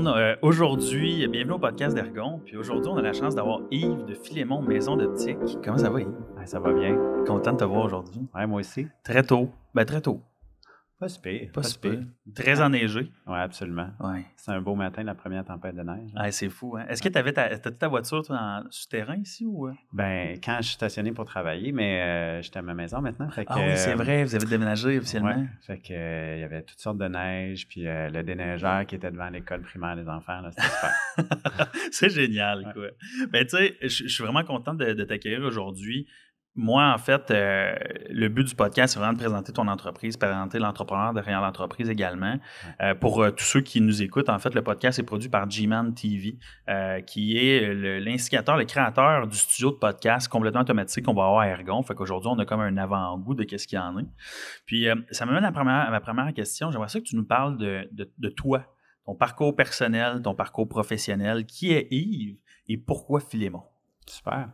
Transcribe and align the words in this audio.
monde. 0.00 0.14
Euh, 0.16 0.36
aujourd'hui, 0.42 1.26
bienvenue 1.28 1.54
au 1.54 1.58
podcast 1.58 1.94
d'Ergon. 1.94 2.40
Puis 2.44 2.56
aujourd'hui, 2.56 2.90
on 2.92 2.96
a 2.96 3.02
la 3.02 3.12
chance 3.12 3.34
d'avoir 3.34 3.60
Yves 3.70 4.04
de 4.06 4.14
Philémon 4.14 4.62
Maison 4.62 4.96
d'Optique. 4.96 5.38
Comment 5.64 5.78
ça 5.78 5.90
va, 5.90 6.00
Yves? 6.00 6.08
ça 6.44 6.58
va 6.58 6.72
bien. 6.72 6.96
Content 7.26 7.52
de 7.52 7.58
te 7.58 7.64
voir 7.64 7.84
aujourd'hui. 7.84 8.22
Ouais, 8.34 8.46
moi 8.46 8.60
aussi. 8.60 8.86
Très 9.04 9.22
tôt. 9.22 9.50
Ben, 9.74 9.84
très 9.84 10.00
tôt. 10.00 10.22
Pas 11.00 11.08
super. 11.08 11.50
Pas, 11.52 11.62
super. 11.62 11.98
Très 12.34 12.60
enneigé. 12.60 13.10
Oui, 13.26 13.38
absolument. 13.38 13.88
Ouais. 14.00 14.26
C'est 14.36 14.50
un 14.50 14.60
beau 14.60 14.74
matin, 14.74 15.02
la 15.02 15.14
première 15.14 15.46
tempête 15.46 15.74
de 15.74 15.80
neige. 15.80 16.10
Ah, 16.14 16.30
c'est 16.30 16.50
fou. 16.50 16.76
Hein? 16.76 16.84
Est-ce 16.90 17.00
que 17.00 17.08
tu 17.08 17.16
avais 17.16 17.32
ta, 17.32 17.56
ta 17.58 17.88
voiture 17.88 18.22
toi, 18.22 18.36
en 18.38 18.62
souterrain 18.70 19.16
ici 19.16 19.46
ou? 19.46 19.66
Euh? 19.66 19.72
Ben, 19.94 20.38
quand 20.44 20.58
je 20.58 20.66
suis 20.66 20.74
stationné 20.74 21.12
pour 21.12 21.24
travailler, 21.24 21.72
mais 21.72 22.02
euh, 22.02 22.42
j'étais 22.42 22.58
à 22.58 22.62
ma 22.62 22.74
maison 22.74 23.00
maintenant. 23.00 23.30
Fait 23.30 23.46
ah 23.48 23.56
oui, 23.56 23.76
c'est 23.76 23.94
vrai, 23.94 24.24
vous 24.24 24.34
avez 24.34 24.44
déménagé 24.44 24.98
officiellement. 24.98 25.30
Ouais, 25.30 25.48
fait 25.62 25.78
que 25.78 25.94
euh, 25.94 26.36
il 26.36 26.40
y 26.42 26.44
avait 26.44 26.62
toutes 26.64 26.80
sortes 26.80 26.98
de 26.98 27.08
neige, 27.08 27.66
puis 27.66 27.84
le 27.86 28.22
déneigeur 28.22 28.84
qui 28.84 28.96
était 28.96 29.10
devant 29.10 29.30
l'école 29.30 29.62
primaire 29.62 29.96
des 29.96 30.06
enfants, 30.06 30.42
c'était 30.50 30.68
super. 30.68 31.72
c'est 31.92 32.10
génial, 32.10 32.74
quoi. 32.74 32.88
Ben, 33.30 33.46
tu 33.46 33.56
sais, 33.56 33.76
je 33.80 34.06
suis 34.06 34.22
vraiment 34.22 34.44
content 34.44 34.74
de, 34.74 34.92
de 34.92 35.04
t'accueillir 35.04 35.40
aujourd'hui 35.40 36.06
moi, 36.60 36.92
en 36.94 36.98
fait, 36.98 37.30
euh, 37.30 37.74
le 38.10 38.28
but 38.28 38.44
du 38.44 38.54
podcast, 38.54 38.92
c'est 38.92 38.98
vraiment 38.98 39.14
de 39.14 39.18
présenter 39.18 39.52
ton 39.52 39.66
entreprise, 39.66 40.16
présenter 40.18 40.58
l'entrepreneur 40.58 41.14
derrière 41.14 41.40
l'entreprise 41.40 41.88
également. 41.88 42.36
Euh, 42.82 42.94
pour 42.94 43.22
euh, 43.22 43.30
tous 43.30 43.44
ceux 43.44 43.60
qui 43.62 43.80
nous 43.80 44.02
écoutent, 44.02 44.28
en 44.28 44.38
fait, 44.38 44.54
le 44.54 44.62
podcast 44.62 44.98
est 44.98 45.02
produit 45.02 45.30
par 45.30 45.50
G-Man 45.50 45.94
TV, 45.94 46.36
qui 47.06 47.38
est 47.38 47.74
l'instigateur, 48.00 48.56
le, 48.56 48.64
créateur 48.64 49.26
du 49.26 49.36
studio 49.36 49.70
de 49.70 49.76
podcast 49.76 50.28
complètement 50.28 50.60
automatique 50.60 51.06
qu'on 51.06 51.14
va 51.14 51.24
avoir 51.24 51.40
à 51.40 51.48
Ergon. 51.48 51.82
Fait 51.82 51.94
qu'aujourd'hui, 51.94 52.30
on 52.32 52.38
a 52.38 52.44
comme 52.44 52.60
un 52.60 52.76
avant-goût 52.76 53.34
de 53.34 53.44
qu'est-ce 53.44 53.66
qu'il 53.66 53.76
y 53.76 53.80
en 53.80 53.96
a. 53.96 54.02
Puis, 54.66 54.86
ça 55.10 55.24
m'amène 55.24 55.44
à, 55.44 55.48
à, 55.48 55.90
ma 55.90 56.00
première 56.00 56.32
question. 56.34 56.70
J'aimerais 56.70 56.88
ça 56.88 57.00
que 57.00 57.04
tu 57.06 57.16
nous 57.16 57.24
parles 57.24 57.56
de, 57.56 57.88
de 57.90 58.28
toi, 58.28 58.66
ton 59.06 59.14
parcours 59.14 59.56
personnel, 59.56 60.20
ton 60.22 60.34
parcours 60.34 60.68
professionnel. 60.68 61.46
Qui 61.46 61.72
est 61.72 61.88
Yves 61.90 62.36
et 62.68 62.76
pourquoi 62.76 63.20
Philémon? 63.20 63.62
Super. 64.06 64.50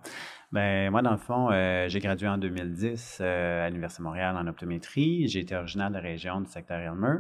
Ben, 0.53 0.91
moi, 0.91 1.03
dans 1.03 1.11
le 1.11 1.17
fond, 1.17 1.51
euh, 1.51 1.89
j'ai 1.89 1.99
gradué 1.99 2.29
en 2.29 2.39
2010 2.39 3.19
euh, 3.21 3.67
à 3.67 3.69
l'Université 3.69 4.03
de 4.03 4.05
Montréal 4.05 4.37
en 4.37 4.47
optométrie. 4.47 5.29
J'ai 5.29 5.41
été 5.41 5.57
originaire 5.57 5.89
de 5.89 5.95
la 5.95 6.01
région 6.01 6.41
du 6.41 6.51
secteur 6.51 6.79
Elmer. 6.79 7.19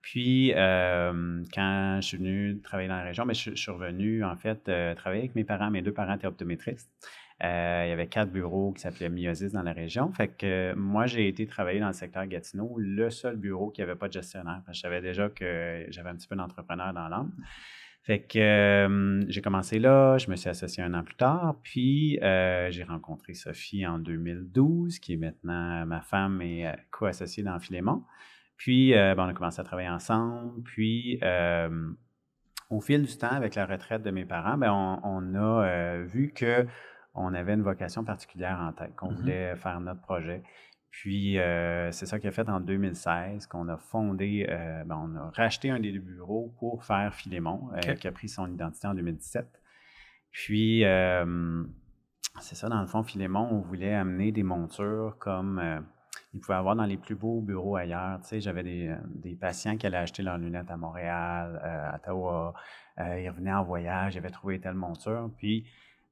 Puis, 0.00 0.52
euh, 0.54 1.42
quand 1.54 1.98
je 2.02 2.06
suis 2.06 2.16
venu 2.18 2.60
travailler 2.62 2.88
dans 2.88 2.96
la 2.96 3.04
région, 3.04 3.24
ben, 3.26 3.34
je, 3.34 3.54
suis 3.54 3.70
revenu, 3.70 4.24
en 4.24 4.36
fait, 4.36 4.64
travailler 4.96 5.22
avec 5.22 5.34
mes 5.34 5.44
parents. 5.44 5.70
Mes 5.70 5.82
deux 5.82 5.92
parents 5.92 6.14
étaient 6.14 6.26
optométristes. 6.26 6.90
il 7.40 7.46
y 7.46 7.92
avait 7.92 8.08
quatre 8.08 8.30
bureaux 8.30 8.72
qui 8.72 8.82
s'appelaient 8.82 9.08
Miosis 9.08 9.52
dans 9.52 9.62
la 9.62 9.72
région. 9.72 10.12
Fait 10.12 10.28
que 10.28 10.74
moi, 10.74 11.06
j'ai 11.06 11.28
été 11.28 11.46
travailler 11.46 11.80
dans 11.80 11.86
le 11.86 11.92
secteur 11.92 12.26
Gatineau, 12.26 12.74
le 12.76 13.08
seul 13.08 13.36
bureau 13.36 13.70
qui 13.70 13.82
n'avait 13.82 13.96
pas 13.96 14.08
de 14.08 14.12
gestionnaire. 14.14 14.62
je 14.72 14.80
savais 14.80 15.00
déjà 15.00 15.28
que 15.28 15.86
j'avais 15.90 16.10
un 16.10 16.16
petit 16.16 16.28
peu 16.28 16.36
d'entrepreneur 16.36 16.92
dans 16.92 17.08
l'âme. 17.08 17.32
Fait 18.04 18.20
que 18.20 18.38
euh, 18.38 19.24
j'ai 19.30 19.40
commencé 19.40 19.78
là, 19.78 20.18
je 20.18 20.30
me 20.30 20.36
suis 20.36 20.50
associé 20.50 20.82
un 20.82 20.92
an 20.92 21.02
plus 21.02 21.14
tard, 21.14 21.56
puis 21.62 22.18
euh, 22.22 22.70
j'ai 22.70 22.84
rencontré 22.84 23.32
Sophie 23.32 23.86
en 23.86 23.98
2012, 23.98 24.98
qui 24.98 25.14
est 25.14 25.16
maintenant 25.16 25.86
ma 25.86 26.02
femme 26.02 26.42
et 26.42 26.66
euh, 26.66 26.72
co-associée 26.90 27.42
dans 27.42 27.58
Philémon. 27.58 28.04
Puis 28.58 28.92
ben, 28.92 29.16
on 29.18 29.26
a 29.26 29.32
commencé 29.32 29.58
à 29.58 29.64
travailler 29.64 29.88
ensemble, 29.88 30.62
puis 30.64 31.18
au 32.70 32.80
fil 32.80 33.02
du 33.02 33.16
temps, 33.16 33.32
avec 33.32 33.54
la 33.54 33.64
retraite 33.64 34.02
de 34.02 34.10
mes 34.10 34.26
parents, 34.26 34.58
ben, 34.58 34.70
on, 35.02 35.34
a 35.34 35.96
vu 36.02 36.30
que 36.32 36.66
on 37.14 37.32
avait 37.32 37.54
une 37.54 37.62
vocation 37.62 38.04
particulière 38.04 38.60
en 38.60 38.72
tête, 38.72 38.94
qu'on 38.96 39.10
mm-hmm. 39.10 39.16
voulait 39.16 39.56
faire 39.56 39.80
notre 39.80 40.02
projet. 40.02 40.42
Puis, 41.00 41.40
euh, 41.40 41.90
c'est 41.90 42.06
ça 42.06 42.20
qui 42.20 42.28
a 42.28 42.30
fait 42.30 42.48
en 42.48 42.60
2016 42.60 43.48
qu'on 43.48 43.68
a 43.68 43.76
fondé, 43.76 44.46
euh, 44.48 44.84
ben, 44.84 44.96
on 44.96 45.16
a 45.16 45.30
racheté 45.30 45.70
un 45.70 45.80
des 45.80 45.90
deux 45.90 45.98
bureaux 45.98 46.54
pour 46.60 46.84
faire 46.84 47.12
Philémon, 47.12 47.68
euh, 47.74 47.94
qui 47.94 48.06
a 48.06 48.12
pris 48.12 48.28
son 48.28 48.46
identité 48.46 48.86
en 48.86 48.94
2017. 48.94 49.60
Puis, 50.30 50.84
c'est 52.40 52.54
ça, 52.54 52.68
dans 52.68 52.80
le 52.80 52.86
fond, 52.86 53.02
Philémon, 53.02 53.48
on 53.50 53.58
voulait 53.58 53.92
amener 53.92 54.30
des 54.30 54.44
montures 54.44 55.16
comme 55.18 55.84
il 56.32 56.40
pouvait 56.40 56.58
avoir 56.58 56.76
dans 56.76 56.86
les 56.86 56.96
plus 56.96 57.16
beaux 57.16 57.40
bureaux 57.40 57.74
ailleurs. 57.74 58.20
Tu 58.20 58.28
sais, 58.28 58.40
j'avais 58.40 58.62
des, 58.62 58.94
des, 59.08 59.34
patients 59.34 59.76
qui 59.76 59.88
allaient 59.88 59.96
acheter 59.96 60.22
leurs 60.22 60.38
lunettes 60.38 60.70
à 60.70 60.76
Montréal, 60.76 61.60
à 61.62 61.96
Ottawa. 61.96 62.54
ils 62.98 63.28
revenaient 63.28 63.52
en 63.52 63.64
voyage, 63.64 64.14
ils 64.14 64.18
avaient 64.18 64.30
trouvé 64.30 64.60
telle 64.60 64.74
monture. 64.74 65.28
Puis, 65.38 65.66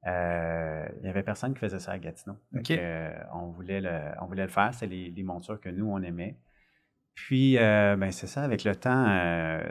euh, 0.05 0.85
il 0.97 1.03
n'y 1.03 1.09
avait 1.09 1.23
personne 1.23 1.53
qui 1.53 1.59
faisait 1.59 1.79
ça 1.79 1.93
à 1.93 1.99
Gatineau. 1.99 2.37
Euh, 2.71 3.13
on, 3.33 3.47
voulait 3.47 3.81
le, 3.81 3.99
on 4.21 4.25
voulait 4.25 4.43
le 4.43 4.49
faire. 4.49 4.73
C'est 4.73 4.87
les, 4.87 5.23
montures 5.23 5.59
que 5.59 5.69
nous, 5.69 5.89
on 5.89 6.01
aimait. 6.01 6.37
Puis, 7.15 7.57
euh, 7.57 7.95
ben, 7.95 8.11
c'est 8.11 8.27
ça, 8.27 8.43
avec 8.43 8.63
le 8.63 8.75
temps, 8.75 9.05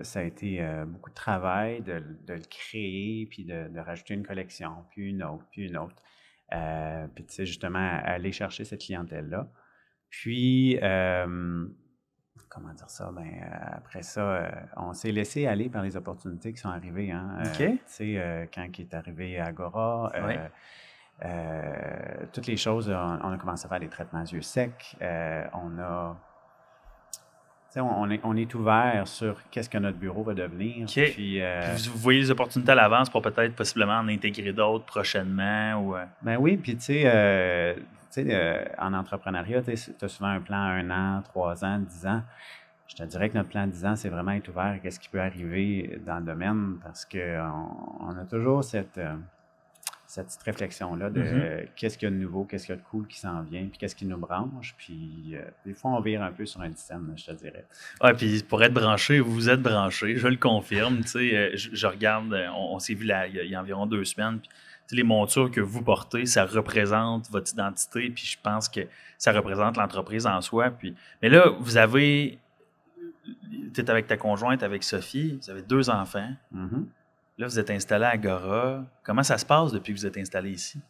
ça 0.02 0.20
a 0.20 0.22
été 0.22 0.64
beaucoup 0.86 1.10
de 1.10 1.14
travail 1.14 1.82
de, 1.82 2.02
le 2.28 2.48
créer, 2.48 3.26
puis 3.26 3.44
de, 3.44 3.78
rajouter 3.78 4.14
une 4.14 4.24
collection, 4.24 4.70
puis 4.90 5.10
une 5.10 5.22
autre, 5.22 5.44
puis 5.50 5.66
une 5.66 5.76
autre. 5.76 5.96
puis, 7.14 7.24
tu 7.26 7.34
sais, 7.34 7.46
justement, 7.46 8.00
aller 8.04 8.32
chercher 8.32 8.64
cette 8.64 8.80
clientèle-là. 8.80 9.50
Puis, 10.08 10.78
comment 12.52 12.72
dire 12.72 12.88
ça? 12.88 13.10
Ben, 13.12 13.22
euh, 13.22 13.76
après 13.76 14.02
ça, 14.02 14.20
euh, 14.20 14.50
on 14.76 14.92
s'est 14.92 15.12
laissé 15.12 15.46
aller 15.46 15.68
par 15.68 15.82
les 15.82 15.96
opportunités 15.96 16.52
qui 16.52 16.60
sont 16.60 16.68
arrivées. 16.68 17.10
Hein? 17.10 17.38
Euh, 17.40 17.52
tu 17.56 17.80
sais, 17.86 18.48
quand 18.54 18.66
il 18.78 18.82
est 18.82 18.94
arrivé 18.94 19.38
à 19.38 19.46
Agora, 19.46 20.12
toutes 22.32 22.46
les 22.46 22.56
choses, 22.56 22.90
on, 22.90 23.32
a 23.32 23.36
commencé 23.38 23.66
à 23.66 23.68
faire 23.68 23.80
des 23.80 23.88
traitements 23.88 24.24
yeux 24.24 24.42
secs. 24.42 24.96
on 25.00 25.78
a. 25.80 26.16
On 27.74 28.10
est, 28.10 28.20
on 28.22 28.36
est 28.36 28.54
ouvert 28.54 29.08
sur 29.08 29.48
qu'est-ce 29.50 29.70
que 29.70 29.78
notre 29.78 29.96
bureau 29.96 30.22
va 30.22 30.34
devenir. 30.34 30.84
Puis, 30.84 31.40
vous 31.40 31.98
voyez 31.98 32.20
les 32.20 32.30
opportunités 32.30 32.72
à 32.72 32.74
l'avance 32.74 33.08
pour 33.08 33.22
peut-être 33.22 33.56
possiblement 33.56 33.94
en 33.94 34.08
intégrer 34.08 34.52
d'autres 34.52 34.84
prochainement? 34.84 35.82
Ou, 35.82 35.94
Ben 36.20 36.36
oui, 36.36 36.58
puis 36.58 36.76
tu 36.76 36.82
sais, 36.82 37.76
sais, 38.12 38.26
euh, 38.28 38.64
en 38.78 38.94
entrepreneuriat, 38.94 39.62
tu 39.62 39.72
as 39.72 40.08
souvent 40.08 40.28
un 40.28 40.40
plan 40.40 40.58
un 40.58 40.90
an, 40.90 41.22
trois 41.22 41.64
ans, 41.64 41.78
dix 41.78 42.06
ans. 42.06 42.22
Je 42.92 42.96
te 42.96 43.04
dirais 43.04 43.30
que 43.30 43.38
notre 43.38 43.48
plan 43.48 43.66
10 43.66 43.86
ans, 43.86 43.96
c'est 43.96 44.10
vraiment 44.10 44.32
être 44.32 44.48
ouvert 44.50 44.78
à 44.84 44.90
ce 44.90 45.00
qui 45.00 45.08
peut 45.08 45.20
arriver 45.20 45.98
dans 46.04 46.18
le 46.18 46.26
domaine 46.26 46.76
parce 46.82 47.06
qu'on 47.06 47.68
on 48.00 48.18
a 48.18 48.24
toujours 48.28 48.62
cette, 48.62 48.98
euh, 48.98 49.14
cette 50.06 50.26
petite 50.26 50.42
réflexion-là 50.42 51.08
de 51.08 51.22
mm-hmm. 51.22 51.68
qu'est-ce 51.74 51.96
qu'il 51.96 52.10
y 52.10 52.12
a 52.12 52.14
de 52.14 52.20
nouveau, 52.20 52.44
qu'est-ce 52.44 52.66
qu'il 52.66 52.74
y 52.74 52.78
a 52.78 52.80
de 52.82 52.86
cool 52.86 53.06
qui 53.06 53.18
s'en 53.18 53.40
vient, 53.40 53.62
puis 53.62 53.78
qu'est-ce 53.78 53.96
qui 53.96 54.04
nous 54.04 54.18
branche. 54.18 54.74
Puis 54.76 55.30
euh, 55.32 55.40
des 55.64 55.72
fois, 55.72 55.92
on 55.92 56.00
vire 56.02 56.22
un 56.22 56.32
peu 56.32 56.44
sur 56.44 56.60
un 56.60 56.70
système, 56.70 57.14
je 57.16 57.24
te 57.24 57.32
dirais. 57.32 57.64
Oui, 58.02 58.10
puis 58.12 58.42
pour 58.46 58.62
être 58.62 58.74
branché, 58.74 59.20
vous 59.20 59.48
êtes 59.48 59.62
branché, 59.62 60.16
je 60.16 60.28
le 60.28 60.36
confirme. 60.36 61.00
Tu 61.00 61.08
sais, 61.08 61.56
je, 61.56 61.86
regarde, 61.86 62.36
on, 62.54 62.78
s'est 62.78 62.92
vu 62.92 63.06
là, 63.06 63.26
il 63.26 63.36
y, 63.36 63.54
a, 63.54 63.60
environ 63.60 63.86
deux 63.86 64.04
semaines, 64.04 64.38
puis 64.40 64.50
les 64.90 65.02
montures 65.02 65.50
que 65.50 65.60
vous 65.60 65.82
portez, 65.82 66.26
ça 66.26 66.44
représente 66.44 67.30
votre 67.30 67.52
identité, 67.52 68.10
puis 68.10 68.24
je 68.26 68.38
pense 68.42 68.68
que 68.68 68.80
ça 69.18 69.32
représente 69.32 69.76
l'entreprise 69.76 70.26
en 70.26 70.40
soi. 70.40 70.70
Puis, 70.70 70.94
mais 71.22 71.28
là, 71.28 71.50
vous 71.60 71.76
avez, 71.76 72.38
tu 73.72 73.80
es 73.80 73.90
avec 73.90 74.06
ta 74.06 74.16
conjointe, 74.16 74.62
avec 74.62 74.82
Sophie, 74.82 75.38
vous 75.42 75.50
avez 75.50 75.62
deux 75.62 75.88
enfants. 75.88 76.30
Mm-hmm. 76.54 76.84
Là, 77.38 77.46
vous 77.46 77.58
êtes 77.58 77.70
installé 77.70 78.04
à 78.04 78.10
Agora. 78.10 78.84
Comment 79.02 79.22
ça 79.22 79.38
se 79.38 79.46
passe 79.46 79.72
depuis 79.72 79.94
que 79.94 79.98
vous 79.98 80.06
êtes 80.06 80.18
installé 80.18 80.50
ici? 80.50 80.80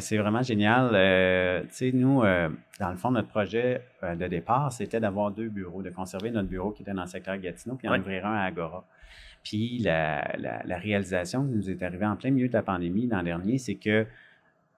c'est 0.00 0.16
vraiment 0.16 0.42
génial. 0.42 0.90
Euh, 0.94 1.62
tu 1.62 1.68
sais, 1.70 1.92
nous, 1.92 2.22
euh, 2.22 2.48
dans 2.80 2.90
le 2.90 2.96
fond, 2.96 3.10
notre 3.10 3.28
projet 3.28 3.82
euh, 4.02 4.14
de 4.16 4.26
départ, 4.26 4.72
c'était 4.72 4.98
d'avoir 4.98 5.30
deux 5.30 5.48
bureaux, 5.48 5.82
de 5.82 5.90
conserver 5.90 6.30
notre 6.30 6.48
bureau 6.48 6.72
qui 6.72 6.82
était 6.82 6.92
dans 6.92 7.02
le 7.02 7.08
secteur 7.08 7.36
Gatineau, 7.38 7.76
puis 7.76 7.88
en 7.88 7.98
ouvrir 7.98 8.26
un 8.26 8.34
à 8.34 8.42
Agora. 8.42 8.84
Puis 9.46 9.78
la, 9.78 10.24
réalisation 10.70 11.46
qui 11.46 11.52
nous 11.52 11.70
est 11.70 11.80
arrivée 11.80 12.04
en 12.04 12.16
plein 12.16 12.32
milieu 12.32 12.48
de 12.48 12.52
la 12.52 12.64
pandémie 12.64 13.06
l'an 13.06 13.22
dernier, 13.22 13.58
c'est 13.58 13.76
que 13.76 14.04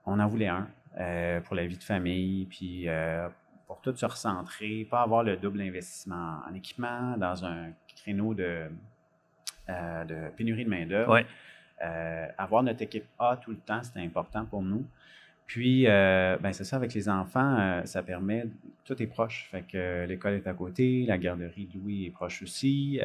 on 0.05 0.19
en 0.19 0.27
voulait 0.27 0.47
un 0.47 0.67
euh, 0.99 1.41
pour 1.41 1.55
la 1.55 1.65
vie 1.65 1.77
de 1.77 1.83
famille, 1.83 2.45
puis 2.45 2.87
euh, 2.87 3.27
pour 3.65 3.81
tout 3.81 3.95
se 3.95 4.05
recentrer, 4.05 4.85
pas 4.89 5.01
avoir 5.01 5.23
le 5.23 5.37
double 5.37 5.61
investissement 5.61 6.41
en 6.47 6.53
équipement 6.53 7.17
dans 7.17 7.45
un 7.45 7.71
créneau 7.95 8.35
de, 8.35 8.69
euh, 9.69 10.05
de 10.05 10.29
pénurie 10.37 10.65
de 10.65 10.69
main-d'œuvre. 10.69 11.23
avoir 12.37 12.61
notre 12.61 12.83
équipe 12.83 13.05
A 13.17 13.37
tout 13.37 13.51
le 13.51 13.57
temps, 13.57 13.81
c'était 13.81 14.05
important 14.05 14.45
pour 14.45 14.61
nous. 14.61 14.85
Puis, 15.49 15.87
euh, 15.87 16.37
ben 16.39 16.53
c'est 16.53 16.63
ça, 16.63 16.75
avec 16.75 16.93
les 16.93 17.09
enfants, 17.09 17.57
euh, 17.59 17.81
ça 17.85 18.03
permet, 18.03 18.45
tout 18.85 19.01
est 19.01 19.07
proche. 19.07 19.47
Fait 19.49 19.63
que 19.63 19.77
euh, 19.77 20.05
l'école 20.05 20.33
est 20.33 20.45
à 20.45 20.53
côté, 20.53 21.05
la 21.07 21.17
garderie 21.17 21.65
de 21.65 21.79
Louis 21.79 22.05
est 22.05 22.11
proche 22.11 22.43
aussi. 22.43 22.99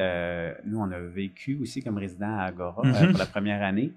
nous, 0.63 0.79
on 0.79 0.91
a 0.91 0.99
vécu 0.99 1.57
aussi 1.59 1.81
comme 1.81 1.97
résident 1.97 2.37
à 2.37 2.43
Agora 2.43 2.83
mm-hmm. 2.83 3.09
pour 3.09 3.17
la 3.17 3.25
première 3.25 3.63
année. 3.63 3.93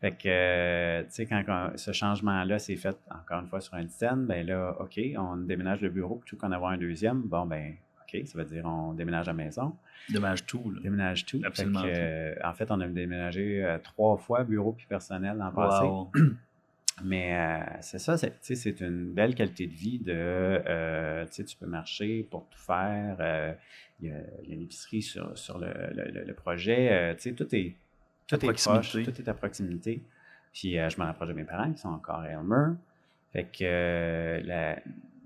Fait 0.00 0.12
que, 0.12 1.02
tu 1.02 1.06
sais, 1.10 1.26
quand, 1.26 1.72
ce 1.76 1.92
changement-là 1.92 2.58
s'est 2.58 2.76
fait, 2.76 2.96
encore 3.10 3.40
une 3.40 3.46
fois, 3.46 3.60
sur 3.60 3.74
un 3.74 3.84
dizaine, 3.84 4.24
ben 4.24 4.46
là, 4.46 4.74
OK, 4.80 4.98
on 5.18 5.36
déménage 5.36 5.82
le 5.82 5.90
bureau 5.90 6.14
plutôt 6.16 6.38
qu'en 6.38 6.50
avoir 6.50 6.70
un 6.70 6.78
deuxième. 6.78 7.20
Bon, 7.20 7.44
ben 7.44 7.74
OK, 8.04 8.26
ça 8.26 8.38
veut 8.38 8.46
dire 8.46 8.64
on 8.64 8.94
déménage 8.94 9.26
la 9.26 9.34
maison. 9.34 9.76
Déménage 10.08 10.46
tout. 10.46 10.72
Là. 10.74 10.80
Déménage 10.82 11.26
tout. 11.26 11.42
Absolument. 11.44 11.82
en 11.82 12.54
fait, 12.54 12.70
on 12.70 12.80
a 12.80 12.88
déménagé 12.88 13.76
trois 13.84 14.16
fois, 14.16 14.44
bureau 14.44 14.72
puis 14.72 14.86
personnel 14.86 15.36
l'an 15.36 15.52
passé. 15.52 15.86
Mais 17.04 17.34
euh, 17.34 17.60
c'est 17.80 17.98
ça, 17.98 18.16
c'est 18.16 18.80
une 18.80 19.12
belle 19.12 19.34
qualité 19.34 19.66
de 19.66 19.74
vie 19.74 19.98
de, 19.98 20.12
euh, 20.12 21.26
tu 21.26 21.56
peux 21.58 21.66
marcher 21.66 22.26
pour 22.30 22.48
tout 22.48 22.58
faire. 22.58 23.16
Euh, 23.20 23.52
il 24.00 24.08
y, 24.08 24.12
a, 24.12 24.18
une 24.48 24.62
épicerie 24.62 25.02
sur, 25.02 25.36
sur 25.36 25.58
le, 25.58 25.72
le, 25.94 26.34
projet. 26.34 27.14
tu 27.16 27.22
sais, 27.22 27.32
tout 27.32 27.54
est, 27.54 27.76
tout 28.26 28.44
est 28.44 28.52
proche, 28.52 28.92
tout 28.92 29.20
est 29.20 29.28
à 29.28 29.34
proximité. 29.34 30.02
Puis 30.52 30.72
je 30.72 31.00
me 31.00 31.04
rapproche 31.04 31.28
de 31.28 31.34
mes 31.34 31.44
parents 31.44 31.72
qui 31.72 31.78
sont 31.78 31.88
encore 31.88 32.20
à 32.20 32.28
Elmer. 32.28 32.74
Fait 33.32 33.44
que 33.44 34.44
la, 34.44 34.78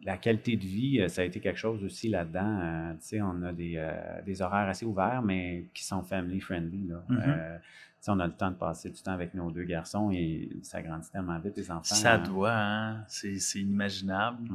la, 0.05 0.17
qualité 0.19 0.57
de 0.57 0.65
vie, 0.65 1.09
ça 1.09 1.23
a 1.23 1.25
été 1.25 1.41
quelque 1.41 1.59
chose 1.59 1.83
aussi 1.85 2.09
là-dedans. 2.09 2.95
tu 3.01 3.07
sais, 3.07 3.23
on 3.23 3.43
a 3.43 3.53
des, 3.53 3.83
des, 4.27 4.43
horaires 4.43 4.69
assez 4.69 4.85
ouverts, 4.85 5.23
mais 5.23 5.65
qui 5.73 5.85
sont 5.85 6.03
family 6.03 6.41
friendly. 6.41 6.89
Là. 6.89 7.61
On 8.09 8.21
a 8.21 8.27
le 8.27 8.33
temps 8.33 8.51
de 8.51 8.57
passer 8.57 8.91
du 8.91 9.01
temps 9.03 9.13
avec 9.13 9.35
nos 9.35 9.51
deux 9.51 9.65
garçons 9.65 10.11
et 10.13 10.49
ça 10.63 10.83
grandit 10.83 11.11
tellement 11.11 11.39
vite, 11.39 11.57
les 11.57 11.71
enfants. 11.71 11.83
Ça 11.95 12.15
hein. 12.15 12.19
doit, 12.19 12.55
hein? 12.55 13.05
C'est, 13.09 13.39
inimaginable. 13.57 14.49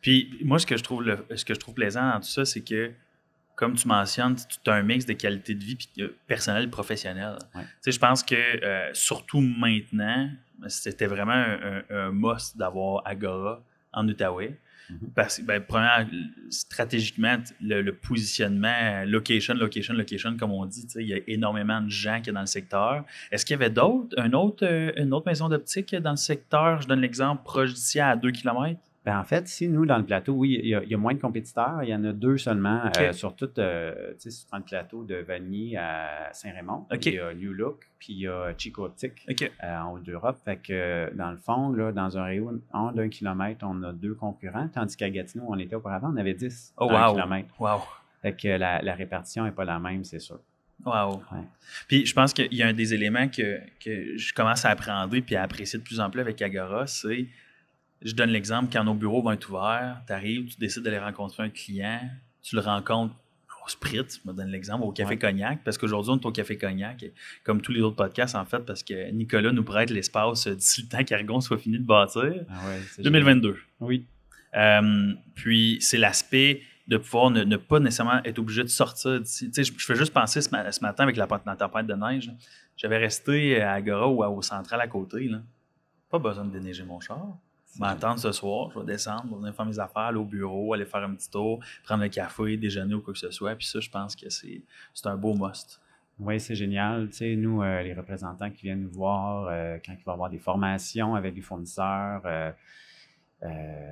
Puis 0.00 0.38
moi, 0.44 0.58
ce 0.58 0.66
que, 0.66 0.76
je 0.76 0.82
trouve 0.82 1.04
ce 1.34 1.44
que 1.44 1.54
je 1.54 1.58
trouve 1.58 1.74
plaisant 1.74 2.08
dans 2.08 2.20
tout 2.20 2.28
ça, 2.28 2.44
c'est 2.44 2.62
que, 2.62 2.92
comme 3.56 3.74
tu 3.74 3.88
mentionnes, 3.88 4.36
tu 4.36 4.70
as 4.70 4.74
un 4.74 4.82
mix 4.82 5.06
de 5.06 5.12
qualité 5.12 5.54
de 5.54 5.64
vie 5.64 5.76
puis, 5.76 5.88
personnelle 6.26 6.64
et 6.64 6.68
professionnelle. 6.68 7.38
Je 7.84 7.98
pense 7.98 8.22
que, 8.22 8.34
euh, 8.34 8.90
surtout 8.94 9.40
maintenant, 9.40 10.30
c'était 10.68 11.06
vraiment 11.06 11.32
un, 11.32 11.82
un 11.90 12.12
must 12.12 12.56
d'avoir 12.56 13.02
Agora 13.06 13.62
en 13.92 14.08
Outaouais. 14.08 14.58
Mhm. 14.90 15.10
Parce 15.14 15.38
que, 15.38 15.42
ben, 15.42 15.62
stratégiquement, 16.50 17.36
le, 17.60 17.90
positionnement, 17.92 19.04
location, 19.06 19.54
location, 19.54 19.94
location, 19.94 20.36
comme 20.36 20.52
on 20.52 20.66
dit, 20.66 20.86
il 20.96 21.06
y 21.06 21.14
a 21.14 21.18
énormément 21.26 21.80
de 21.80 21.88
gens 21.88 22.18
qui 22.20 22.26
sont 22.26 22.34
dans 22.34 22.40
le 22.40 22.46
secteur. 22.46 23.04
Est-ce 23.30 23.44
qu'il 23.44 23.54
y 23.54 23.60
avait 23.60 23.70
d'autres, 23.70 24.18
un 24.18 24.32
autre, 24.32 24.66
euh, 24.66 24.92
une 24.96 25.12
autre 25.12 25.26
maison 25.26 25.48
d'optique 25.48 25.94
dans 25.94 26.10
le 26.10 26.16
secteur? 26.16 26.82
Je 26.82 26.88
donne 26.88 27.00
l'exemple 27.00 27.42
proche 27.44 27.72
d'ici 27.72 28.00
à 28.00 28.16
2 28.16 28.30
km. 28.30 28.78
Ben, 29.04 29.18
en 29.18 29.24
fait, 29.24 29.46
si 29.48 29.68
nous, 29.68 29.84
dans 29.84 29.98
le 29.98 30.04
plateau, 30.04 30.32
oui, 30.32 30.58
il 30.62 30.68
y, 30.68 30.94
a, 30.94 30.96
moins 30.96 31.12
de 31.12 31.20
compétiteurs. 31.20 31.82
Il 31.82 31.90
y 31.90 31.94
en 31.94 32.02
a 32.04 32.12
deux 32.12 32.38
seulement 32.38 32.90
euh, 32.98 33.12
sur 33.12 33.36
tout 33.36 33.50
euh, 33.58 34.14
le 34.24 34.62
plateau 34.62 35.04
de 35.04 35.16
Vanier 35.16 35.76
à 35.76 36.30
Saint-Raymond. 36.32 36.86
Il 36.90 37.12
y 37.12 37.18
a 37.18 37.34
New 37.34 37.52
Look, 37.52 37.90
puis 37.98 38.14
il 38.14 38.20
y 38.20 38.28
a 38.28 38.54
Chico 38.56 38.86
Optique 38.86 39.26
euh, 39.28 39.78
en 39.78 39.92
haut 39.92 39.98
d'Europe. 39.98 40.38
Fait 40.42 40.56
que, 40.56 41.14
dans 41.14 41.30
le 41.30 41.36
fond, 41.36 41.70
là, 41.70 41.92
dans 41.92 42.16
un 42.16 42.24
rayon 42.24 42.60
d'un 42.94 43.08
kilomètre, 43.10 43.66
on 43.68 43.82
a 43.82 43.92
deux 43.92 44.14
concurrents, 44.14 44.68
tandis 44.68 44.96
qu'à 44.96 45.10
Gatineau, 45.10 45.44
on 45.48 45.58
était 45.58 45.76
auparavant, 45.76 46.10
on 46.10 46.16
avait 46.16 46.34
dix 46.34 46.72
oh, 46.78 46.90
wow. 46.90 47.12
kilomètre. 47.12 47.60
Wow. 47.60 47.80
Fait 48.22 48.32
que 48.34 48.48
la, 48.48 48.94
répartition 48.94 49.44
n'est 49.44 49.52
pas 49.52 49.66
la 49.66 49.78
même, 49.78 50.02
c'est 50.04 50.18
sûr. 50.18 50.40
Wow. 50.86 51.22
Puis 51.88 52.06
je 52.06 52.14
pense 52.14 52.32
qu'il 52.32 52.52
y 52.54 52.62
a 52.62 52.68
un 52.68 52.72
des 52.72 52.94
éléments 52.94 53.28
que, 53.28 53.58
que 53.84 54.16
je 54.16 54.32
commence 54.32 54.64
à 54.64 54.70
apprendre 54.70 55.14
puis 55.20 55.36
à 55.36 55.42
apprécier 55.42 55.78
de 55.78 55.84
plus 55.84 56.00
en 56.00 56.10
plus 56.10 56.20
avec 56.20 56.40
Agora, 56.40 56.86
c'est 56.86 57.26
je 58.04 58.14
donne 58.14 58.30
l'exemple, 58.30 58.70
quand 58.72 58.84
nos 58.84 58.94
bureaux 58.94 59.22
vont 59.22 59.32
être 59.32 59.50
ouverts, 59.50 60.02
tu 60.06 60.12
arrives, 60.12 60.46
tu 60.46 60.58
décides 60.58 60.82
d'aller 60.82 60.98
rencontrer 60.98 61.42
un 61.42 61.50
client, 61.50 62.00
tu 62.42 62.54
le 62.54 62.60
rencontres 62.60 63.14
au 63.64 63.68
Spritz, 63.68 64.20
je 64.22 64.30
me 64.30 64.36
donne 64.36 64.50
l'exemple, 64.50 64.84
au 64.84 64.92
Café 64.92 65.18
Cognac, 65.18 65.64
parce 65.64 65.78
qu'aujourd'hui, 65.78 66.12
on 66.12 66.18
est 66.18 66.26
au 66.26 66.32
Café 66.32 66.58
Cognac, 66.58 67.04
comme 67.44 67.62
tous 67.62 67.72
les 67.72 67.80
autres 67.80 67.96
podcasts, 67.96 68.34
en 68.34 68.44
fait, 68.44 68.60
parce 68.60 68.82
que 68.82 69.10
Nicolas 69.10 69.52
nous 69.52 69.64
prête 69.64 69.90
l'espace 69.90 70.46
d'ici 70.46 70.82
le 70.82 70.88
temps 70.88 71.04
qu'Argon 71.04 71.40
soit 71.40 71.58
fini 71.58 71.78
de 71.78 71.84
bâtir. 71.84 72.44
2022. 72.98 73.56
Ah 73.56 73.84
oui. 73.84 74.04
Euh, 74.54 75.14
puis, 75.34 75.78
c'est 75.80 75.96
l'aspect 75.96 76.60
de 76.86 76.98
pouvoir 76.98 77.30
ne, 77.30 77.56
pas 77.56 77.80
nécessairement 77.80 78.22
être 78.24 78.38
obligé 78.38 78.62
de 78.62 78.68
sortir 78.68 79.18
d'ici. 79.20 79.50
Tu 79.50 79.64
sais, 79.64 79.72
je, 79.72 79.84
fais 79.84 79.96
juste 79.96 80.12
penser 80.12 80.42
ce, 80.42 80.50
matin 80.50 81.02
avec 81.02 81.16
la, 81.16 81.26
tempête 81.26 81.86
de 81.86 81.94
neige, 81.94 82.30
j'avais 82.76 82.98
resté 82.98 83.62
à 83.62 83.72
Agora 83.72 84.08
ou 84.08 84.22
au 84.22 84.42
central 84.42 84.80
à 84.82 84.86
côté. 84.86 85.26
Là. 85.28 85.40
Pas 86.10 86.18
besoin 86.18 86.44
de 86.44 86.50
déneiger 86.50 86.84
mon 86.84 87.00
char 87.00 87.38
m'attendre 87.78 88.18
ce 88.18 88.32
soir, 88.32 88.70
je 88.72 88.80
vais 88.80 88.86
descendre, 88.86 89.24
je 89.26 89.30
vais 89.30 89.36
venir 89.36 89.54
faire 89.54 89.66
mes 89.66 89.78
affaires, 89.78 90.02
aller 90.02 90.18
au 90.18 90.24
bureau, 90.24 90.74
aller 90.74 90.86
faire 90.86 91.02
un 91.02 91.14
petit 91.14 91.30
tour, 91.30 91.60
prendre 91.84 92.02
le 92.02 92.08
café, 92.08 92.56
déjeuner 92.56 92.94
ou 92.94 93.00
quoi 93.00 93.12
que 93.12 93.18
ce 93.18 93.30
soit. 93.30 93.54
Puis 93.56 93.66
ça, 93.66 93.80
je 93.80 93.90
pense 93.90 94.16
que 94.16 94.28
c'est 94.28 94.62
un 95.04 95.16
beau 95.16 95.34
must. 95.34 95.80
Oui, 96.18 96.38
c'est 96.38 96.54
génial. 96.54 97.08
Tu 97.08 97.16
sais, 97.16 97.36
nous, 97.36 97.62
euh, 97.62 97.82
les 97.82 97.92
représentants 97.92 98.50
qui 98.50 98.62
viennent 98.62 98.82
nous 98.82 98.90
voir, 98.90 99.48
euh, 99.48 99.78
quand 99.84 99.92
il 99.92 100.04
va 100.04 100.12
y 100.12 100.14
avoir 100.14 100.30
des 100.30 100.38
formations 100.38 101.14
avec 101.14 101.34
des 101.34 101.40
fournisseurs, 101.40 102.22
euh, 102.24 102.52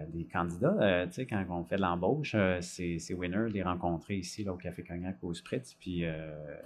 des 0.08 0.24
candidats, 0.24 1.06
tu 1.08 1.12
sais, 1.12 1.26
quand 1.26 1.44
on 1.50 1.64
fait 1.64 1.76
de 1.76 1.82
l'embauche, 1.82 2.34
c'est 2.60 3.14
winner 3.14 3.48
de 3.48 3.52
les 3.52 3.62
rencontrer 3.62 4.16
ici, 4.16 4.44
là, 4.44 4.52
au 4.52 4.56
Café 4.56 4.82
Cognac, 4.82 5.16
au 5.20 5.34
Spritz. 5.34 5.74
Puis, 5.74 6.04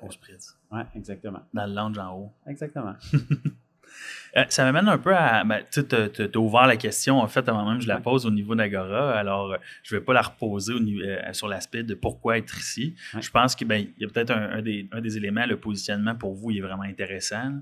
au 0.02 0.10
Spritz. 0.10 0.56
Oui, 0.70 0.82
exactement. 0.94 1.40
Dans 1.52 1.66
le 1.66 1.74
lounge 1.74 1.98
en 1.98 2.16
haut. 2.16 2.32
Exactement. 2.46 2.94
Euh, 4.36 4.44
ça 4.48 4.64
m'amène 4.64 4.88
un 4.88 4.98
peu 4.98 5.14
à. 5.14 5.44
Ben, 5.44 5.62
tu 5.70 5.80
as 5.80 6.38
ouvert 6.38 6.66
la 6.66 6.76
question, 6.76 7.20
en 7.20 7.28
fait, 7.28 7.48
avant 7.48 7.68
même 7.68 7.80
je 7.80 7.88
la 7.88 8.00
pose 8.00 8.26
au 8.26 8.30
niveau 8.30 8.54
d'Agora. 8.54 9.12
Alors, 9.12 9.52
euh, 9.52 9.56
je 9.82 9.94
ne 9.94 10.00
vais 10.00 10.04
pas 10.04 10.12
la 10.12 10.22
reposer 10.22 10.74
euh, 10.74 11.32
sur 11.32 11.48
l'aspect 11.48 11.82
de 11.82 11.94
pourquoi 11.94 12.38
être 12.38 12.58
ici. 12.58 12.94
Je 13.18 13.30
pense 13.30 13.54
qu'il 13.54 13.66
ben, 13.66 13.86
y 13.98 14.04
a 14.04 14.08
peut-être 14.08 14.30
un, 14.30 14.62
des, 14.62 15.16
éléments, 15.16 15.46
le 15.46 15.56
positionnement 15.56 16.14
pour 16.14 16.34
vous, 16.34 16.50
il 16.50 16.58
est 16.58 16.62
vraiment 16.62 16.82
intéressant. 16.82 17.52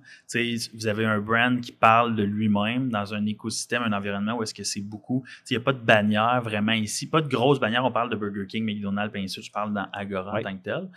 vous 0.75 0.87
avez 0.87 1.05
un 1.05 1.21
brand 1.21 1.61
qui 1.61 1.73
parle 1.73 2.17
de 2.17 2.23
lui-même 2.23 2.89
dans 2.91 3.15
un 3.15 3.25
écosystème, 3.27 3.83
un 3.83 3.93
environnement 3.93 4.37
où 4.37 4.43
est-ce 4.43 4.55
que 4.55 4.65
c'est 4.65 4.81
beaucoup. 4.81 5.25
Il 5.51 5.57
n'y 5.57 5.63
a 5.63 5.65
pas 5.65 5.73
de 5.73 5.79
bannière 5.79 6.41
vraiment 6.43 6.73
ici, 6.73 7.09
pas 7.09 7.21
de 7.21 7.29
grosse 7.29 7.61
bannière. 7.61 7.85
On 7.85 7.93
parle 7.93 8.11
de 8.11 8.17
Burger 8.17 8.47
King, 8.47 8.65
McDonald's, 8.65 9.13
bien 9.13 9.27
sûr, 9.29 9.43
je 9.43 9.53
parle 9.53 9.73
dans 9.73 9.87
Agora 9.93 10.39
en 10.39 10.43
tant 10.43 10.57
que 10.57 10.63
tel. 10.63 10.89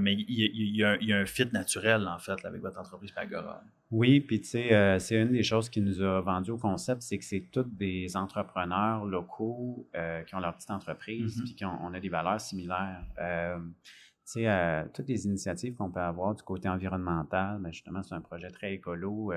mais 0.00 0.14
il 0.14 0.76
y, 0.76 0.82
a, 0.84 1.16
un 1.16 1.26
fit 1.26 1.48
naturel, 1.52 2.08
en 2.08 2.18
fait, 2.18 2.44
avec 2.44 2.60
votre 2.60 2.78
entreprise 2.78 3.12
Agora. 3.16 3.62
Oui, 3.90 4.20
puis 4.20 4.40
tu 4.40 4.48
sais, 4.48 4.74
euh, 4.74 4.98
c'est 5.04 5.20
une 5.20 5.32
des 5.32 5.42
choses 5.42 5.68
qui 5.68 5.80
nous 5.80 6.02
a 6.02 6.20
vendu 6.20 6.50
au 6.50 6.58
concept, 6.58 7.02
c'est 7.02 7.18
que 7.18 7.24
c'est 7.24 7.48
tous 7.52 7.64
des 7.64 8.16
entrepreneurs 8.16 9.04
locaux 9.04 9.88
euh, 9.94 10.22
qui 10.22 10.34
ont 10.34 10.40
leur 10.40 10.54
petite 10.54 10.70
entreprise, 10.70 11.38
mm-hmm. 11.38 11.44
puis 11.44 11.54
qui 11.54 11.64
ont, 11.64 11.78
on 11.82 11.94
a 11.94 12.00
des 12.00 12.08
valeurs 12.08 12.40
similaires. 12.40 13.04
Euh, 13.18 13.58
tu 14.26 14.40
sais, 14.40 14.86
toutes 14.94 15.08
les 15.08 15.26
initiatives 15.26 15.74
qu'on 15.74 15.90
peut 15.90 16.00
avoir 16.00 16.34
du 16.34 16.42
côté 16.42 16.66
environnemental, 16.66 17.58
ben 17.60 17.70
justement, 17.70 18.02
c'est 18.02 18.14
un 18.14 18.22
projet 18.22 18.48
très 18.48 18.72
écolo, 18.72 19.34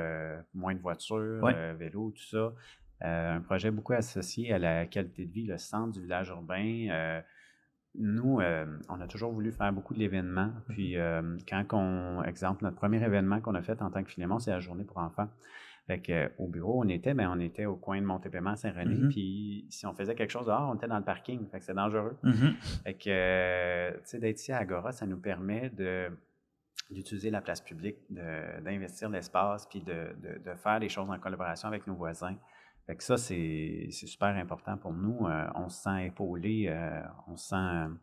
moins 0.54 0.74
de 0.74 0.80
voitures, 0.80 1.46
vélos, 1.78 2.14
tout 2.16 2.24
ça. 2.24 2.54
un 3.02 3.42
projet 3.42 3.70
beaucoup 3.70 3.92
associé 3.92 4.54
à 4.54 4.60
la 4.60 4.86
qualité 4.86 5.26
de 5.26 5.32
vie, 5.34 5.46
le 5.46 5.58
centre 5.58 5.92
du 5.92 6.02
village 6.02 6.30
urbain 6.30 7.22
nous, 7.98 8.40
euh, 8.40 8.66
on 8.90 9.02
a 9.02 9.08
toujours 9.08 9.32
voulu 9.32 9.52
faire 9.52 9.72
beaucoup 9.74 9.94
d'événements. 9.94 10.48
Mm-hmm. 10.48 10.74
Puis, 10.74 10.98
euh, 10.98 11.38
quand 11.48 11.66
on, 11.74 12.24
exemple, 12.24 12.64
notre 12.64 12.76
premier 12.76 13.04
événement 13.04 13.42
qu'on 13.42 13.56
a 13.56 13.62
fait 13.62 13.82
en 13.82 13.90
tant 13.90 14.04
que 14.04 14.10
Philémon, 14.10 14.40
c'est 14.40 14.52
la 14.52 14.60
journée 14.60 14.84
pour 14.84 14.98
enfants. 14.98 15.30
Fait 15.88 16.00
que, 16.00 16.12
euh, 16.12 16.30
au 16.38 16.48
bureau, 16.48 16.84
on 16.84 16.88
était, 16.90 17.14
ben, 17.14 17.30
on 17.34 17.40
était 17.40 17.66
au 17.66 17.76
coin 17.76 18.00
de 18.00 18.06
Montépément, 18.06 18.56
Saint-René. 18.56 18.96
Mm-hmm. 18.96 19.10
Puis, 19.10 19.66
si 19.70 19.86
on 19.86 19.94
faisait 19.94 20.16
quelque 20.16 20.32
chose 20.32 20.46
dehors, 20.46 20.70
on 20.70 20.76
était 20.76 20.88
dans 20.88 20.98
le 20.98 21.06
parking. 21.06 21.48
Fait 21.50 21.60
que 21.60 21.66
c'est 21.66 21.74
dangereux. 21.74 22.18
Mm-hmm. 22.24 22.84
Fait 22.84 22.94
que, 22.94 23.98
tu 23.98 24.02
sais, 24.04 24.20
d'être 24.20 24.40
ici 24.40 24.52
à 24.52 24.58
Agora, 24.58 24.92
ça 24.92 25.06
nous 25.06 25.18
permet 25.18 25.70
de 25.70 26.10
d'utiliser 26.90 27.30
la 27.30 27.42
place 27.42 27.60
publique, 27.60 27.98
d'investir 28.10 29.10
l'espace, 29.10 29.66
puis 29.66 29.82
de, 29.82 30.16
de, 30.22 30.54
faire 30.54 30.80
des 30.80 30.88
choses 30.88 31.10
en 31.10 31.20
collaboration 31.20 31.68
avec 31.68 31.86
nos 31.86 31.96
voisins. 31.96 32.38
Fait 32.88 32.96
que 32.96 33.04
ça, 33.04 33.18
c'est 33.18 33.90
super 33.92 34.30
important 34.30 34.78
pour 34.78 34.94
nous. 34.94 35.28
Euh, 35.28 35.46
on 35.56 35.68
se 35.68 35.84
sent 35.84 36.06
épaulé, 36.08 36.68
euh, 36.70 37.02
on 37.28 37.36
se 37.36 37.50
sent 37.50 37.94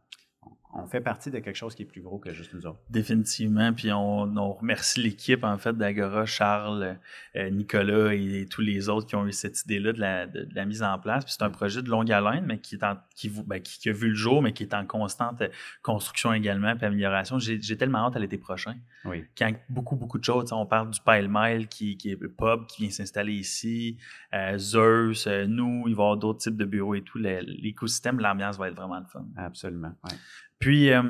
on 0.75 0.87
fait 0.87 1.01
partie 1.01 1.31
de 1.31 1.39
quelque 1.39 1.57
chose 1.57 1.75
qui 1.75 1.83
est 1.83 1.87
plus 1.87 2.01
gros 2.01 2.19
que 2.19 2.33
juste 2.33 2.53
nous 2.53 2.67
autres. 2.67 2.81
Définitivement. 2.91 3.73
Puis 3.73 3.93
on, 3.93 4.53
remercie 4.55 5.01
l'équipe, 5.01 5.45
en 5.45 5.57
fait, 5.59 5.77
d'Agora, 5.77 6.27
Charles, 6.27 6.99
euh, 7.37 7.51
Nicolas 7.51 8.13
et, 8.15 8.47
tous 8.51 8.61
les 8.61 8.89
autres 8.89 9.07
qui 9.07 9.17
ont 9.17 9.27
eu 9.27 9.33
cette 9.33 9.63
idée-là 9.65 9.93
de 9.93 10.49
la, 10.55 10.65
mise 10.65 10.83
en 10.83 10.99
place. 10.99 11.25
Puis 11.25 11.35
c'est 11.37 11.45
un 11.45 11.51
projet 11.51 11.83
de 11.83 11.89
longue 11.89 12.11
haleine, 12.11 12.45
mais 12.47 12.59
qui, 12.59 12.75
est 12.75 12.85
qui, 13.15 13.31
ben, 13.47 13.61
qui, 13.61 13.89
a 13.89 13.93
vu 13.93 14.09
le 14.09 14.15
jour, 14.15 14.43
mais 14.43 14.53
qui 14.53 14.63
est 14.63 14.75
en 14.75 14.85
constante 14.85 15.43
construction 15.83 16.33
également, 16.33 16.77
puis 16.77 16.87
amélioration. 16.87 17.39
J'ai 17.39 17.77
tellement 17.77 18.07
hâte 18.07 18.17
à 18.17 18.19
l'été 18.19 18.39
prochain. 18.39 18.75
Oui. 19.05 19.25
Quand 19.37 19.53
beaucoup, 19.69 19.97
beaucoup 19.97 20.19
de 20.19 20.25
choses. 20.25 20.53
On 20.53 20.67
parle 20.67 20.91
du 20.91 21.01
Pile 21.01 21.29
Mile 21.31 21.69
qui, 21.69 21.97
qui 21.97 22.11
est 22.11 22.17
pub, 22.17 22.67
qui 22.67 22.83
vient 22.83 22.91
s'installer 22.91 23.33
ici, 23.35 23.99
euh, 24.35 24.59
Zeus, 24.59 25.27
euh, 25.27 25.47
nous, 25.47 25.85
il 25.87 25.95
va 25.95 26.03
y 26.03 26.05
avoir 26.05 26.17
d'autres 26.17 26.41
types 26.41 26.57
de 26.57 26.65
bureaux 26.65 26.95
et 26.95 27.03
tout. 27.03 27.19
L'écosystème, 27.19 28.19
l'ambiance 28.19 28.59
va 28.59 28.69
être 28.69 28.77
vraiment 28.77 28.99
le 28.99 29.07
fun. 29.07 29.25
Absolument. 29.37 29.93
Ouais. 30.05 30.17
Puis, 30.65 30.91
euh, 30.91 31.03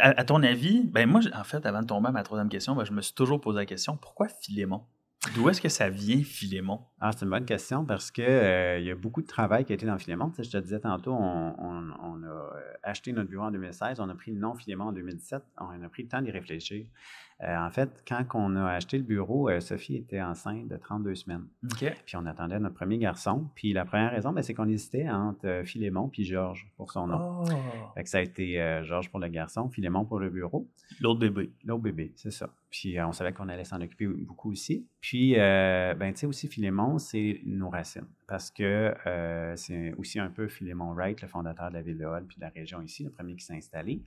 à, 0.00 0.22
ton 0.22 0.40
avis, 0.44 0.84
ben 0.84 1.10
moi, 1.10 1.20
en 1.34 1.42
fait, 1.42 1.66
avant 1.66 1.82
de 1.82 1.86
tomber 1.86 2.10
à 2.10 2.12
ma 2.12 2.22
troisième 2.22 2.48
question, 2.48 2.76
ben, 2.76 2.84
je 2.84 2.92
me 2.92 3.00
suis 3.00 3.12
toujours 3.12 3.40
posé 3.40 3.58
la 3.58 3.66
question 3.66 3.96
pourquoi 3.96 4.28
Philémon? 4.28 4.84
D'où 5.34 5.48
est-ce 5.48 5.60
que 5.60 5.68
ça 5.68 5.88
vient, 5.88 6.22
Philémon? 6.22 6.80
Ah, 7.00 7.10
C'est 7.10 7.24
une 7.24 7.30
bonne 7.30 7.44
question 7.44 7.84
parce 7.84 8.12
qu'il 8.12 8.22
euh, 8.22 8.78
il 8.78 8.84
y 8.84 8.92
a 8.92 8.94
beaucoup 8.94 9.20
de 9.20 9.26
travail 9.26 9.64
qui 9.64 9.72
a 9.72 9.74
été 9.74 9.84
dans 9.84 9.98
Philémon. 9.98 10.30
je 10.38 10.48
te 10.48 10.58
disais 10.58 10.78
tantôt, 10.78 11.12
on, 11.12 12.22
a 12.22 12.26
euh, 12.28 12.50
acheté 12.84 13.12
notre 13.12 13.30
bureau 13.30 13.46
en 13.46 13.50
2016, 13.50 13.98
on 13.98 14.08
a 14.08 14.14
pris 14.14 14.30
le 14.30 14.38
nom 14.38 14.54
Philémon 14.54 14.84
en 14.84 14.92
2017, 14.92 15.42
on 15.58 15.82
a 15.82 15.88
pris 15.88 16.04
le 16.04 16.08
temps 16.08 16.22
d'y 16.22 16.30
réfléchir. 16.30 16.86
Euh, 17.42 17.56
en 17.56 17.70
fait, 17.70 18.02
quand 18.06 18.24
on 18.34 18.54
a 18.56 18.64
acheté 18.70 18.96
le 18.96 19.02
bureau, 19.02 19.48
euh, 19.48 19.60
Sophie 19.60 19.96
était 19.96 20.22
enceinte 20.22 20.68
de 20.68 20.76
32 20.76 21.14
semaines. 21.16 21.46
Puis 22.06 22.16
on 22.16 22.26
attendait 22.26 22.60
notre 22.60 22.76
premier 22.76 22.98
garçon. 22.98 23.50
Puis 23.54 23.72
la 23.72 23.84
première 23.84 24.12
raison, 24.12 24.32
ben, 24.32 24.42
c'est 24.42 24.54
qu'on 24.54 24.68
hésitait 24.68 25.08
entre 25.10 25.46
euh, 25.46 25.64
Philémon 25.64 26.08
puis 26.08 26.24
Georges 26.24 26.70
pour 26.76 26.92
son 26.92 27.08
nom. 27.08 27.42
Oh. 27.42 28.00
ça 28.04 28.18
a 28.18 28.20
été 28.20 28.80
Georges 28.84 29.10
pour 29.10 29.20
le 29.20 29.28
garçon, 29.28 29.68
Philémon 29.68 30.04
pour 30.04 30.20
le 30.20 30.30
bureau. 30.30 30.68
L'autre 31.00 31.20
bébé. 31.20 31.50
L'autre 31.64 31.82
bébé, 31.82 32.12
c'est 32.16 32.30
ça. 32.30 32.48
puis 32.70 33.00
on 33.00 33.12
savait 33.12 33.32
qu'on 33.32 33.48
allait 33.48 33.64
s'en 33.64 33.80
occuper 33.80 34.06
beaucoup 34.06 34.52
aussi. 34.52 34.86
Puis, 35.00 35.34
ben, 35.34 36.12
tu 36.12 36.20
sais, 36.20 36.26
aussi, 36.26 36.48
Philémon, 36.48 36.98
c'est 36.98 37.40
nos 37.44 37.68
racines. 37.68 38.06
Parce 38.26 38.50
que 38.50 38.94
c'est 39.56 39.92
aussi 39.94 40.18
un 40.18 40.30
peu 40.30 40.48
Philémon 40.48 40.92
Wright, 40.94 41.20
le 41.22 41.28
fondateur 41.28 41.68
de 41.68 41.74
la 41.74 41.82
ville 41.82 41.98
de 41.98 42.04
Hall, 42.04 42.24
puis 42.26 42.36
de 42.36 42.42
la 42.42 42.50
région 42.50 42.80
ici, 42.82 43.04
le 43.04 43.10
premier 43.10 43.36
qui 43.36 43.44
s'est 43.44 43.56
installé. 43.56 44.02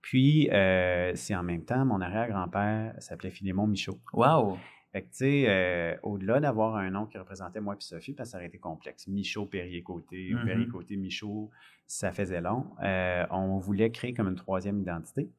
Puis, 0.00 0.48
c'est 1.14 1.34
en 1.34 1.42
même 1.42 1.64
temps, 1.64 1.84
mon 1.84 2.00
arrière-grand-père 2.00 2.94
s'appelait 2.98 3.30
Philémon 3.30 3.66
Michaud. 3.66 3.98
Wow! 4.12 4.58
Fait 4.92 5.00
que, 5.00 5.06
tu 5.06 5.16
sais, 5.16 5.44
euh, 5.48 5.96
au-delà 6.02 6.38
d'avoir 6.38 6.76
un 6.76 6.90
nom 6.90 7.06
qui 7.06 7.16
représentait 7.16 7.62
moi 7.62 7.74
et 7.74 7.80
Sophie, 7.80 8.12
parce 8.12 8.28
que 8.28 8.32
ça 8.32 8.36
aurait 8.36 8.48
été 8.48 8.58
complexe, 8.58 9.08
Michaud, 9.08 9.46
Perrier-Côté, 9.46 10.34
ou 10.34 10.36
mm-hmm. 10.36 10.44
Perrier-Côté, 10.44 10.96
Michaud, 10.98 11.50
ça 11.86 12.12
faisait 12.12 12.42
long. 12.42 12.66
Euh, 12.82 13.24
on 13.30 13.56
voulait 13.58 13.90
créer 13.90 14.12
comme 14.12 14.28
une 14.28 14.36
troisième 14.36 14.78
identité. 14.78 15.30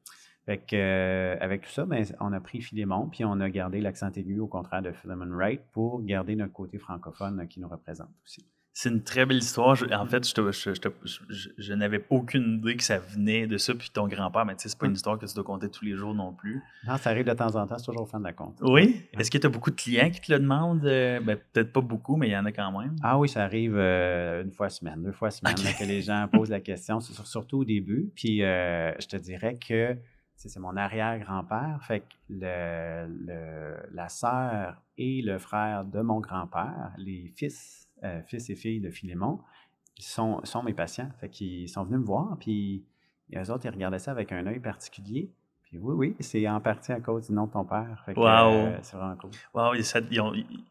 Fait 0.46 0.58
que, 0.58 0.76
euh, 0.76 1.36
avec 1.40 1.62
tout 1.62 1.70
ça, 1.70 1.86
ben, 1.86 2.04
on 2.20 2.32
a 2.32 2.40
pris 2.40 2.60
Philémon, 2.60 3.08
puis 3.08 3.24
on 3.24 3.40
a 3.40 3.48
gardé 3.48 3.80
l'accent 3.80 4.10
aigu 4.12 4.40
au 4.40 4.46
contraire 4.46 4.82
de 4.82 4.92
Philemon 4.92 5.34
Wright 5.34 5.62
pour 5.72 6.02
garder 6.02 6.36
notre 6.36 6.52
côté 6.52 6.78
francophone 6.78 7.46
qui 7.48 7.60
nous 7.60 7.68
représente 7.68 8.10
aussi. 8.24 8.44
C'est 8.76 8.88
une 8.88 9.04
très 9.04 9.24
belle 9.24 9.38
histoire. 9.38 9.78
en 9.92 10.06
fait, 10.06 10.24
je, 10.26 11.72
n'avais 11.74 12.04
aucune 12.10 12.54
idée 12.58 12.76
que 12.76 12.82
ça 12.82 12.98
venait 12.98 13.46
de 13.46 13.56
ça, 13.56 13.72
puis 13.72 13.88
ton 13.88 14.08
grand-père, 14.08 14.44
mais 14.44 14.56
tu 14.56 14.64
sais, 14.64 14.68
c'est 14.68 14.78
pas 14.78 14.86
une 14.86 14.94
histoire 14.94 15.16
que 15.16 15.26
tu 15.26 15.34
dois 15.34 15.44
compter 15.44 15.70
tous 15.70 15.84
les 15.84 15.94
jours 15.94 16.12
non 16.12 16.32
plus. 16.32 16.60
Non, 16.84 16.96
ça 16.96 17.10
arrive 17.10 17.24
de 17.24 17.32
temps 17.34 17.54
en 17.54 17.68
temps, 17.68 17.78
c'est 17.78 17.86
toujours 17.86 18.08
fan 18.08 18.20
de 18.20 18.26
la 18.26 18.32
compte. 18.32 18.58
Oui? 18.62 19.00
Est-ce 19.16 19.30
que 19.30 19.38
tu 19.38 19.46
as 19.46 19.50
beaucoup 19.50 19.70
de 19.70 19.76
clients 19.76 20.10
qui 20.10 20.20
te 20.20 20.32
le 20.32 20.40
demandent? 20.40 20.84
Euh, 20.84 21.20
ben, 21.20 21.38
peut-être 21.52 21.72
pas 21.72 21.82
beaucoup, 21.82 22.16
mais 22.16 22.26
il 22.26 22.32
y 22.32 22.36
en 22.36 22.46
a 22.46 22.50
quand 22.50 22.76
même. 22.80 22.96
Ah 23.00 23.16
oui, 23.16 23.28
ça 23.28 23.44
arrive 23.44 23.76
euh, 23.76 24.42
une 24.42 24.50
fois 24.50 24.68
semaine, 24.68 25.04
deux 25.04 25.12
fois 25.12 25.30
semaine, 25.30 25.54
que 25.54 25.84
les 25.84 26.02
gens 26.02 26.26
posent 26.32 26.50
la 26.50 26.60
question, 26.60 26.98
surtout 26.98 27.58
au 27.58 27.64
début. 27.64 28.10
Puis 28.16 28.42
euh, 28.42 28.90
je 28.98 29.06
te 29.06 29.16
dirais 29.16 29.56
que 29.56 29.96
c'est 30.36 30.60
mon 30.60 30.76
arrière-grand-père, 30.76 31.80
fait 31.82 32.00
que 32.00 32.06
la 33.92 34.08
sœur 34.08 34.82
et 34.98 35.22
le 35.22 35.38
frère 35.38 35.84
de 35.84 36.00
mon 36.00 36.20
grand-père, 36.20 36.92
les 36.98 37.32
fils 37.36 37.84
euh, 38.04 38.22
fils 38.22 38.50
et 38.50 38.54
filles 38.54 38.80
de 38.80 38.90
Philémon, 38.90 39.40
sont, 39.98 40.44
sont 40.44 40.62
mes 40.62 40.74
patients. 40.74 41.08
Fait 41.20 41.30
sont 41.68 41.84
venus 41.84 42.00
me 42.00 42.04
voir, 42.04 42.36
puis 42.38 42.84
eux 43.34 43.50
autres, 43.50 43.64
ils 43.64 43.70
regardaient 43.70 43.98
ça 43.98 44.10
avec 44.10 44.30
un 44.32 44.46
œil 44.46 44.60
particulier. 44.60 45.32
Puis 45.74 45.82
oui, 45.82 45.94
oui, 45.96 46.16
c'est 46.20 46.48
en 46.48 46.60
partie 46.60 46.92
à 46.92 47.00
cause 47.00 47.26
du 47.26 47.32
nom 47.32 47.46
de 47.46 47.52
ton 47.52 47.64
père. 47.64 48.00
Fait 48.06 48.14
euh, 48.16 48.78
c'est 48.82 48.96
vraiment 48.96 49.16
cool. 49.16 49.30
Wow, 49.52 49.74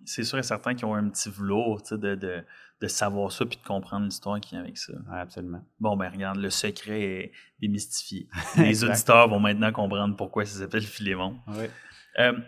c'est 0.06 0.24
sûr 0.24 0.40
et 0.40 0.44
certain 0.44 0.76
qu'ils 0.76 0.86
ont 0.86 0.96
un 0.96 1.10
petit 1.10 1.30
velours 1.30 1.82
de, 1.92 2.16
de, 2.16 2.42
de, 2.80 2.88
savoir 2.88 3.30
ça 3.34 3.46
puis 3.46 3.58
de 3.62 3.68
comprendre 3.68 4.06
l'histoire 4.06 4.40
qui 4.40 4.52
vient 4.52 4.62
avec 4.62 4.78
ça. 4.78 4.94
absolument. 5.12 5.62
Bon, 5.82 5.98
ben 5.98 6.10
regarde, 6.10 6.38
le 6.38 6.50
secret 6.50 7.02
est 7.02 7.32
démystifié. 7.60 8.30
Les 8.56 8.86
auditeurs 8.86 9.28
vont 9.28 9.42
maintenant 9.42 9.74
comprendre 9.74 10.16
pourquoi 10.16 10.46
ça 10.46 10.60
s'appelle 10.60 10.84
Philémon. 10.84 11.36
Oui. 11.50 11.66
Euh, 12.20 12.40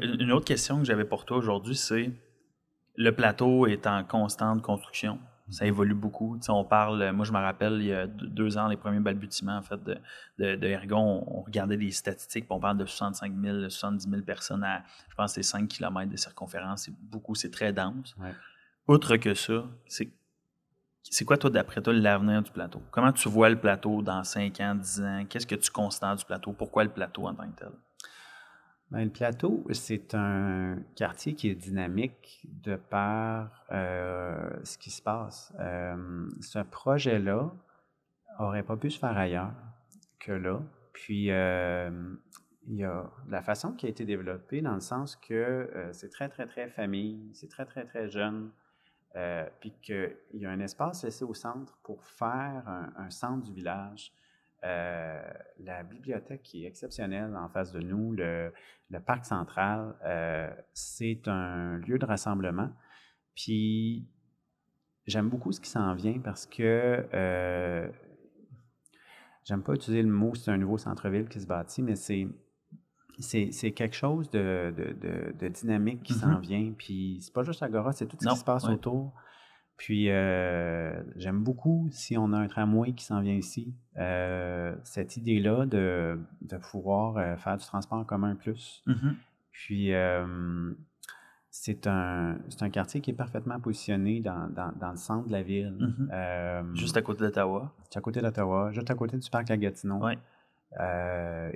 une 0.00 0.32
autre 0.32 0.46
question 0.46 0.78
que 0.78 0.84
j'avais 0.84 1.04
pour 1.04 1.26
toi 1.26 1.36
aujourd'hui, 1.36 1.76
c'est 1.76 2.10
le 2.96 3.12
plateau 3.12 3.66
est 3.66 3.86
en 3.86 4.04
constante 4.04 4.62
construction. 4.62 5.18
Ça 5.52 5.66
évolue 5.66 5.94
beaucoup. 5.94 6.38
on 6.48 6.64
parle, 6.64 7.12
moi 7.12 7.24
je 7.24 7.32
me 7.32 7.38
rappelle, 7.38 7.74
il 7.74 7.86
y 7.86 7.92
a 7.92 8.06
deux 8.06 8.58
ans, 8.58 8.68
les 8.68 8.76
premiers 8.76 9.00
balbutiements 9.00 9.56
en 9.56 9.62
fait, 9.62 9.80
de, 9.84 10.56
de, 10.56 10.66
Ergon, 10.66 11.24
on, 11.26 11.42
regardait 11.42 11.76
des 11.76 11.90
statistiques, 11.90 12.46
on 12.48 12.58
parle 12.58 12.78
de 12.78 12.86
65 12.86 13.32
000, 13.40 13.68
70 13.68 14.08
000 14.08 14.22
personnes 14.22 14.64
à, 14.64 14.82
je 15.08 15.14
pense, 15.14 15.34
c'est 15.34 15.42
5 15.42 15.68
km 15.68 16.10
de 16.10 16.16
circonférence. 16.16 16.84
C'est 16.84 16.94
beaucoup, 17.00 17.34
c'est 17.34 17.50
très 17.50 17.72
dense. 17.72 18.16
Outre 18.88 19.16
que 19.16 19.34
ça, 19.34 19.64
c'est 19.86 20.10
c'est 21.02 21.24
quoi, 21.24 21.36
toi, 21.36 21.50
d'après 21.50 21.82
toi, 21.82 21.92
l'avenir 21.92 22.42
du 22.42 22.50
plateau? 22.50 22.80
Comment 22.90 23.12
tu 23.12 23.28
vois 23.28 23.48
le 23.48 23.58
plateau 23.58 24.02
dans 24.02 24.22
5 24.22 24.60
ans, 24.60 24.74
10 24.76 25.00
ans? 25.00 25.24
Qu'est-ce 25.28 25.46
que 25.46 25.56
tu 25.56 25.70
constates 25.70 26.20
du 26.20 26.24
plateau? 26.24 26.52
Pourquoi 26.52 26.84
le 26.84 26.90
plateau 26.90 27.26
en 27.26 27.34
tant 27.34 27.48
que 27.48 27.58
tel? 27.58 27.72
Ben, 28.92 29.04
le 29.04 29.10
plateau, 29.10 29.64
c'est 29.70 30.14
un 30.14 30.76
quartier 30.96 31.32
qui 31.32 31.48
est 31.48 31.54
dynamique 31.54 32.46
de 32.62 32.76
par 32.76 33.64
euh, 33.72 34.50
ce 34.64 34.76
qui 34.76 34.90
se 34.90 35.00
passe. 35.00 35.50
Euh, 35.60 36.28
ce 36.42 36.58
projet-là 36.58 37.50
n'aurait 38.38 38.62
pas 38.62 38.76
pu 38.76 38.90
se 38.90 38.98
faire 38.98 39.16
ailleurs 39.16 39.54
que 40.20 40.32
là. 40.32 40.60
Puis, 40.92 41.30
euh, 41.30 41.90
il 42.68 42.74
y 42.74 42.84
a 42.84 43.10
la 43.30 43.40
façon 43.40 43.72
qui 43.72 43.86
a 43.86 43.88
été 43.88 44.04
développée 44.04 44.60
dans 44.60 44.74
le 44.74 44.80
sens 44.80 45.16
que 45.16 45.70
c'est 45.92 46.10
très, 46.10 46.28
très, 46.28 46.44
très 46.44 46.68
famille, 46.68 47.30
c'est 47.32 47.48
très, 47.48 47.64
très, 47.64 47.86
très 47.86 48.10
jeune. 48.10 48.50
puis 49.60 49.72
qu'il 49.80 50.14
y 50.34 50.44
a 50.44 50.50
un 50.50 50.60
espace 50.60 51.02
laissé 51.02 51.24
au 51.24 51.32
centre 51.32 51.78
pour 51.82 52.04
faire 52.04 52.62
un 52.98 53.08
centre 53.08 53.42
du 53.42 53.54
village. 53.54 54.12
Euh, 54.64 55.20
la 55.58 55.82
bibliothèque 55.82 56.42
qui 56.42 56.64
est 56.64 56.68
exceptionnelle 56.68 57.34
en 57.36 57.48
face 57.48 57.72
de 57.72 57.80
nous, 57.80 58.12
le, 58.12 58.52
parc 59.04 59.24
central, 59.24 59.96
euh, 60.04 60.50
c'est 60.72 61.26
un 61.26 61.78
lieu 61.78 61.98
de 61.98 62.06
rassemblement. 62.06 62.70
Puis 63.34 64.08
j'aime 65.06 65.28
beaucoup 65.28 65.50
ce 65.50 65.60
qui 65.60 65.68
s'en 65.68 65.94
vient 65.94 66.20
parce 66.20 66.46
que 66.46 67.04
euh, 67.12 67.90
j'aime 69.44 69.62
pas 69.64 69.74
utiliser 69.74 70.02
le 70.02 70.10
mot 70.10 70.34
c'est 70.34 70.52
un 70.52 70.58
nouveau 70.58 70.78
centre-ville 70.78 71.28
qui 71.28 71.40
se 71.40 71.46
bâtit, 71.46 71.82
mais 71.82 71.96
c'est 71.96 72.28
c'est 73.18 73.72
quelque 73.72 73.94
chose 73.94 74.30
de, 74.30 75.48
dynamique 75.48 76.02
qui 76.02 76.14
s'en 76.14 76.34
mm-hmm. 76.34 76.40
vient. 76.40 76.72
Puis 76.76 77.18
c'est 77.20 77.32
pas 77.32 77.42
juste 77.42 77.62
Agora, 77.62 77.92
c'est 77.92 78.06
tout 78.06 78.16
ce 78.20 78.28
qui 78.28 78.36
se 78.36 78.44
passe 78.44 78.64
autour. 78.64 79.12
Puis, 79.76 80.10
euh, 80.10 81.02
j'aime 81.16 81.42
beaucoup, 81.42 81.88
si 81.90 82.16
on 82.16 82.32
a 82.32 82.38
un 82.38 82.46
tramway 82.46 82.92
qui 82.92 83.04
s'en 83.04 83.20
vient 83.20 83.34
ici, 83.34 83.74
euh, 83.98 84.76
cette 84.84 85.16
idée-là 85.16 85.66
de, 85.66 86.18
pouvoir 86.70 87.16
euh, 87.16 87.36
faire 87.36 87.56
du 87.56 87.64
transport 87.64 87.98
en 87.98 88.04
commun 88.04 88.36
plus. 88.36 88.82
Mm-hmm. 88.86 89.14
Puis, 89.50 89.92
c'est 91.50 91.86
un, 91.86 92.38
un 92.60 92.70
quartier 92.70 93.00
qui 93.00 93.10
est 93.10 93.14
parfaitement 93.14 93.60
positionné 93.60 94.20
dans, 94.20 94.48
le 94.56 94.96
centre 94.96 95.26
de 95.26 95.32
la 95.32 95.42
ville. 95.42 95.76
Mm-hmm. 95.78 96.76
juste 96.76 96.96
à 96.96 97.02
côté 97.02 97.24
d'Ottawa. 97.24 97.74
Juste 97.80 97.96
à 97.96 98.00
côté 98.00 98.20
d'Ottawa, 98.20 98.70
juste 98.72 98.90
à 98.90 98.94
côté 98.94 99.18
du 99.18 99.30
parc 99.30 99.48
La 99.48 99.56
Gatineau. 99.56 99.98
Ouais. 99.98 100.18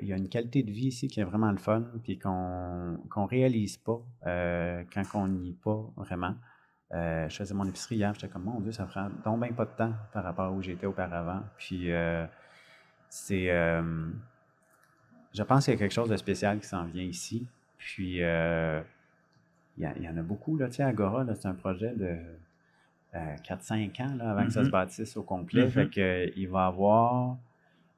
il 0.02 0.08
y 0.08 0.12
a 0.12 0.16
une 0.16 0.28
qualité 0.28 0.62
de 0.62 0.70
vie 0.70 0.88
ici 0.88 1.08
qui 1.08 1.20
est 1.20 1.24
vraiment 1.24 1.50
le 1.50 1.58
fun, 1.58 1.84
puis 2.02 2.18
qu'on 2.18 2.98
ne 3.16 3.28
réalise 3.28 3.76
pas 3.76 4.02
quand 4.24 5.04
on 5.14 5.28
n'y 5.28 5.50
est 5.50 5.62
pas 5.62 5.92
vraiment. 5.96 6.34
Euh, 6.94 7.28
je 7.28 7.36
faisais 7.36 7.54
mon 7.54 7.66
épicerie 7.66 7.96
hier, 7.96 8.14
j'étais 8.14 8.28
comme, 8.28 8.44
mon 8.44 8.60
Dieu, 8.60 8.72
ça 8.72 8.84
prend 8.84 9.08
donc 9.24 9.40
bien 9.40 9.52
pas 9.52 9.64
de 9.64 9.70
temps 9.70 9.92
par 10.12 10.22
rapport 10.22 10.46
à 10.46 10.52
où 10.52 10.62
j'étais 10.62 10.86
auparavant. 10.86 11.42
Puis, 11.58 11.90
euh, 11.90 12.24
c'est. 13.08 13.50
Euh, 13.50 14.08
je 15.34 15.42
pense 15.42 15.64
qu'il 15.64 15.74
y 15.74 15.76
a 15.76 15.78
quelque 15.78 15.94
chose 15.94 16.08
de 16.08 16.16
spécial 16.16 16.58
qui 16.60 16.66
s'en 16.66 16.84
vient 16.84 17.02
ici. 17.04 17.46
Puis, 17.76 18.18
il 18.18 18.84
y, 19.78 20.08
en 20.08 20.16
a 20.16 20.22
beaucoup, 20.22 20.56
là. 20.56 20.68
Tu 20.68 20.76
sais, 20.76 20.82
Agora, 20.82 21.26
c'est 21.34 21.48
un 21.48 21.54
projet 21.54 21.92
de 21.94 22.16
4-5 23.14 24.02
ans 24.02 24.14
là, 24.16 24.30
avant 24.30 24.46
que 24.46 24.52
ça 24.52 24.62
se 24.62 24.68
mm-hmm. 24.68 24.70
bâtisse 24.70 25.16
au 25.16 25.22
complet. 25.22 25.68
Fait 25.68 25.84
mm-hmm. 25.84 26.32
qu'il 26.32 26.48
va 26.48 26.66
avoir 26.66 27.36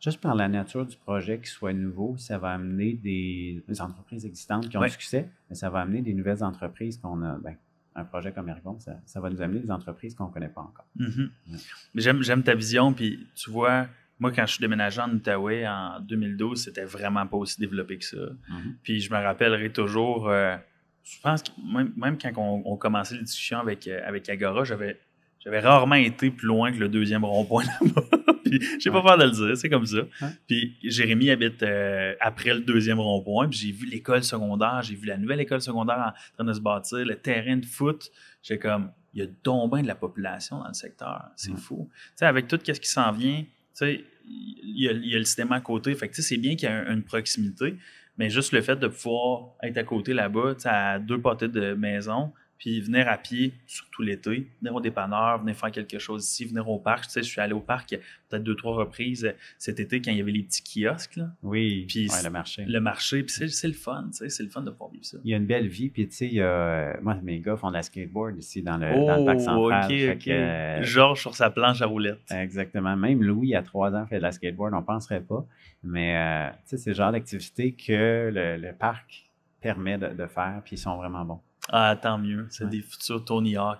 juste 0.00 0.20
par 0.20 0.34
la 0.34 0.48
nature 0.48 0.86
du 0.86 0.96
projet 0.96 1.38
qui 1.38 1.50
soit 1.50 1.72
nouveau, 1.72 2.16
ça 2.18 2.38
va 2.38 2.52
amener 2.52 2.94
des, 2.94 3.62
entreprises 3.80 4.24
existantes 4.24 4.68
qui 4.68 4.76
ont 4.76 4.82
du 4.82 4.90
succès, 4.90 5.28
mais 5.48 5.56
ça 5.56 5.70
va 5.70 5.80
amener 5.80 6.02
des 6.02 6.14
nouvelles 6.14 6.42
entreprises 6.42 6.98
qu'on 6.98 7.22
a, 7.22 7.36
ben, 7.38 7.56
un 7.98 8.04
projet 8.04 8.32
comme 8.32 8.48
Ergon, 8.48 8.78
ça, 8.78 9.20
va 9.20 9.30
nous 9.30 9.42
amener 9.42 9.60
des 9.60 9.70
entreprises 9.70 10.14
qu'on 10.14 10.28
ne 10.28 10.32
connaît 10.32 10.48
pas 10.48 10.62
encore. 10.62 10.86
Mm-hmm. 10.98 12.22
J'aime 12.22 12.42
ta 12.42 12.54
vision, 12.54 12.92
puis 12.92 13.26
tu 13.34 13.50
vois, 13.50 13.86
moi, 14.18 14.32
quand 14.32 14.46
je 14.46 14.52
suis 14.52 14.60
déménagé 14.60 15.00
en 15.00 15.10
Outaouais 15.10 15.66
en 15.66 16.00
2012, 16.00 16.64
c'était 16.64 16.84
vraiment 16.84 17.26
pas 17.26 17.36
aussi 17.36 17.60
développé 17.60 17.98
que 17.98 18.04
ça. 18.04 18.16
Mm-hmm. 18.16 18.74
Puis 18.82 19.00
je 19.00 19.12
me 19.12 19.18
rappellerai 19.18 19.70
toujours, 19.70 20.28
euh, 20.28 20.56
je 21.04 21.20
pense 21.20 21.42
que 21.42 21.50
même, 21.96 22.18
quand 22.18 22.32
on, 22.36 22.76
commençait 22.76 23.16
les 23.16 23.22
discussions 23.22 23.60
avec, 23.60 23.86
euh, 23.86 24.00
avec 24.04 24.28
Agora, 24.28 24.64
j'avais 24.64 25.00
rarement 25.46 25.94
été 25.94 26.30
plus 26.30 26.46
loin 26.46 26.72
que 26.72 26.78
le 26.78 26.88
deuxième 26.88 27.24
rond-point 27.24 27.64
là-bas. 27.64 28.02
puis 28.44 28.60
j'ai 28.80 28.90
pas 28.90 29.02
peur 29.02 29.18
de 29.18 29.24
le 29.24 29.30
dire, 29.30 29.56
c'est 29.56 29.68
comme 29.68 29.86
ça. 29.86 30.00
Puis 30.46 30.76
Jérémy 30.82 31.30
habite 31.30 31.62
euh, 31.62 32.14
après 32.20 32.54
le 32.54 32.60
deuxième 32.60 33.00
rond-point, 33.00 33.48
puis 33.48 33.58
j'ai 33.58 33.72
vu 33.72 33.86
l'école 33.86 34.22
secondaire, 34.22 34.82
j'ai 34.82 34.94
vu 34.94 35.06
la 35.06 35.16
nouvelle 35.16 35.40
école 35.40 35.60
secondaire 35.60 35.98
en 35.98 36.34
train 36.34 36.44
de 36.44 36.52
se 36.52 36.60
bâtir, 36.60 36.98
le 36.98 37.16
terrain 37.16 37.56
de 37.56 37.66
foot. 37.66 38.10
J'ai 38.42 38.58
comme, 38.58 38.90
il 39.14 39.20
y 39.20 39.26
a 39.26 39.30
donc 39.44 39.72
bien 39.72 39.82
de 39.82 39.88
la 39.88 39.94
population 39.94 40.58
dans 40.58 40.68
le 40.68 40.74
secteur, 40.74 41.24
c'est 41.36 41.56
fou. 41.56 41.88
Tu 41.92 42.00
sais, 42.16 42.26
avec 42.26 42.48
tout 42.48 42.58
ce 42.62 42.72
qui 42.72 42.88
s'en 42.88 43.12
vient, 43.12 43.40
tu 43.40 43.46
sais, 43.72 44.04
il 44.30 44.82
y, 44.82 44.88
a, 44.88 45.18
le 45.18 45.24
cinéma 45.24 45.56
à 45.56 45.60
côté, 45.60 45.94
fait 45.94 46.08
que 46.08 46.20
c'est 46.20 46.36
bien 46.36 46.54
qu'il 46.54 46.68
y 46.68 46.72
ait 46.72 46.92
une 46.92 47.02
proximité, 47.02 47.76
mais 48.18 48.28
juste 48.28 48.52
le 48.52 48.60
fait 48.60 48.76
de 48.76 48.88
pouvoir 48.88 49.54
être 49.62 49.78
à 49.78 49.84
côté 49.84 50.12
là-bas, 50.12 50.56
à 50.64 50.98
deux 50.98 51.20
pâtés 51.20 51.48
de 51.48 51.72
maison, 51.74 52.32
puis 52.58 52.80
venir 52.80 53.08
à 53.08 53.16
pied, 53.16 53.52
surtout 53.66 54.02
l'été, 54.02 54.48
venir 54.60 54.74
au 54.74 54.80
dépanneur, 54.80 55.38
venir 55.38 55.54
faire 55.56 55.70
quelque 55.70 55.98
chose 55.98 56.26
ici, 56.26 56.44
venir 56.44 56.68
au 56.68 56.78
parc. 56.78 57.04
Tu 57.04 57.10
sais, 57.12 57.22
je 57.22 57.28
suis 57.28 57.40
allé 57.40 57.52
au 57.52 57.60
parc 57.60 57.90
peut-être 58.28 58.42
deux, 58.42 58.56
trois 58.56 58.74
reprises 58.76 59.32
cet 59.58 59.78
été 59.80 60.02
quand 60.02 60.10
il 60.10 60.18
y 60.18 60.20
avait 60.20 60.32
les 60.32 60.42
petits 60.42 60.62
kiosques. 60.82 61.16
Là. 61.16 61.30
Oui, 61.42 61.86
Puis 61.88 62.08
ouais, 62.10 62.22
le 62.24 62.30
marché. 62.30 62.64
Le 62.66 62.80
marché, 62.80 63.22
puis 63.22 63.32
c'est, 63.32 63.48
c'est 63.48 63.68
le 63.68 63.74
fun, 63.74 64.08
tu 64.10 64.18
sais, 64.18 64.28
c'est 64.28 64.42
le 64.42 64.48
fun 64.50 64.62
de 64.62 64.70
pouvoir 64.70 64.90
vivre 64.90 65.04
ça. 65.04 65.18
Il 65.24 65.30
y 65.30 65.34
a 65.34 65.36
une 65.36 65.46
belle 65.46 65.68
vie, 65.68 65.88
puis 65.88 66.08
tu 66.08 66.16
sais, 66.16 66.26
il 66.26 66.34
y 66.34 66.42
a, 66.42 66.98
moi, 67.00 67.14
mes 67.22 67.40
gars 67.40 67.56
font 67.56 67.68
de 67.68 67.74
la 67.74 67.82
skateboard 67.82 68.36
ici 68.38 68.62
dans 68.62 68.76
le, 68.76 68.90
dans 69.06 69.18
le 69.18 69.24
parc 69.24 69.40
central. 69.40 69.84
ok, 69.84 69.88
Fait 69.96 70.12
ok. 70.12 70.24
que, 70.24 70.30
euh, 70.30 70.82
Georges 70.82 71.20
sur 71.20 71.34
sa 71.36 71.50
planche 71.50 71.80
à 71.80 71.86
roulettes. 71.86 72.18
Exactement. 72.30 72.96
Même 72.96 73.22
Louis, 73.22 73.54
à 73.54 73.62
trois 73.62 73.94
ans, 73.94 74.06
fait 74.06 74.16
de 74.18 74.22
la 74.22 74.32
skateboard, 74.32 74.74
on 74.74 74.80
ne 74.80 74.84
penserait 74.84 75.20
pas. 75.22 75.46
Mais 75.84 76.16
euh, 76.16 76.50
tu 76.50 76.70
sais, 76.70 76.76
c'est 76.76 76.90
le 76.90 76.96
genre 76.96 77.12
d'activité 77.12 77.72
que 77.72 78.30
le, 78.34 78.56
le 78.56 78.72
parc 78.72 79.30
permet 79.60 79.96
de, 79.96 80.08
de 80.08 80.26
faire, 80.26 80.60
puis 80.64 80.74
ils 80.76 80.78
sont 80.78 80.96
vraiment 80.96 81.24
bons. 81.24 81.40
Ah, 81.70 81.96
tant 82.00 82.18
mieux. 82.18 82.46
C'est 82.50 82.64
Ouais. 82.64 82.70
des 82.70 82.82
futurs 82.82 83.24
Tony 83.24 83.56
Hawk. 83.56 83.78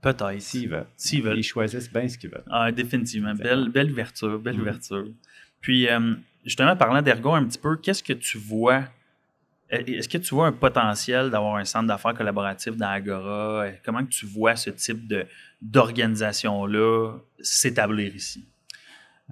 Peut-être. 0.00 0.40
S'ils 0.40 0.68
veulent. 0.68 0.86
S'ils 0.96 1.22
veulent. 1.22 1.38
Ils 1.38 1.42
choisissent 1.42 1.92
bien 1.92 2.08
ce 2.08 2.16
qu'ils 2.16 2.30
veulent. 2.30 2.44
Ah, 2.50 2.70
définitivement. 2.72 3.34
Belle, 3.34 3.68
belle 3.68 3.90
ouverture, 3.90 4.38
belle 4.38 4.60
ouverture. 4.60 5.04
Puis, 5.60 5.88
euh, 5.88 6.14
justement, 6.44 6.74
parlant 6.76 7.02
d'Ergon 7.02 7.34
un 7.34 7.44
petit 7.44 7.58
peu, 7.58 7.76
qu'est-ce 7.76 8.02
que 8.02 8.14
tu 8.14 8.38
vois? 8.38 8.84
Euh, 9.72 9.82
Est-ce 9.86 10.08
que 10.08 10.18
tu 10.18 10.34
vois 10.34 10.46
un 10.46 10.52
potentiel 10.52 11.30
d'avoir 11.30 11.56
un 11.56 11.64
centre 11.64 11.86
d'affaires 11.86 12.14
collaboratif 12.14 12.76
dans 12.76 12.88
Agora? 12.88 13.66
Comment 13.84 14.04
que 14.04 14.10
tu 14.10 14.24
vois 14.26 14.56
ce 14.56 14.70
type 14.70 15.06
de, 15.06 15.26
d'organisation-là 15.60 17.18
s'établir 17.40 18.14
ici? 18.14 18.46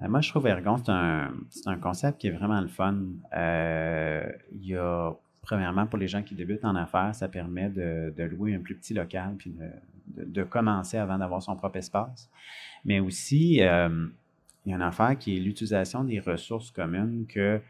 Euh, 0.01 0.07
Moi, 0.07 0.21
je 0.21 0.29
trouve 0.29 0.47
Ergon, 0.47 0.77
c'est 0.77 0.91
un, 0.91 1.33
c'est 1.49 1.67
un 1.67 1.77
concept 1.77 2.19
qui 2.21 2.27
est 2.27 2.31
vraiment 2.31 2.61
le 2.61 2.67
fun. 2.67 2.95
Euh, 3.35 4.23
il 4.51 4.65
y 4.67 4.75
a, 4.75 5.11
premièrement, 5.41 5.87
pour 5.87 5.99
les 5.99 6.07
gens 6.07 6.23
qui 6.23 6.35
débutent 6.35 6.65
en 6.65 6.75
affaires, 6.75 7.13
ça 7.15 7.27
permet 7.27 7.69
de, 7.69 8.23
louer 8.23 8.55
un 8.55 8.59
plus 8.59 8.75
petit 8.75 8.93
local 8.93 9.35
puis 9.37 9.55
de, 10.15 10.43
commencer 10.43 10.97
avant 10.97 11.17
d'avoir 11.17 11.41
son 11.41 11.55
propre 11.55 11.77
espace. 11.77 12.29
Mais 12.85 12.99
aussi, 12.99 13.61
euh, 13.61 14.07
il 14.65 14.69
y 14.69 14.73
a 14.73 14.75
une 14.75 14.81
affaire 14.81 15.17
qui 15.17 15.37
est 15.37 15.39
l'utilisation 15.39 16.03
des 16.03 16.19
ressources 16.19 16.71
communes 16.71 17.25
que 17.27 17.61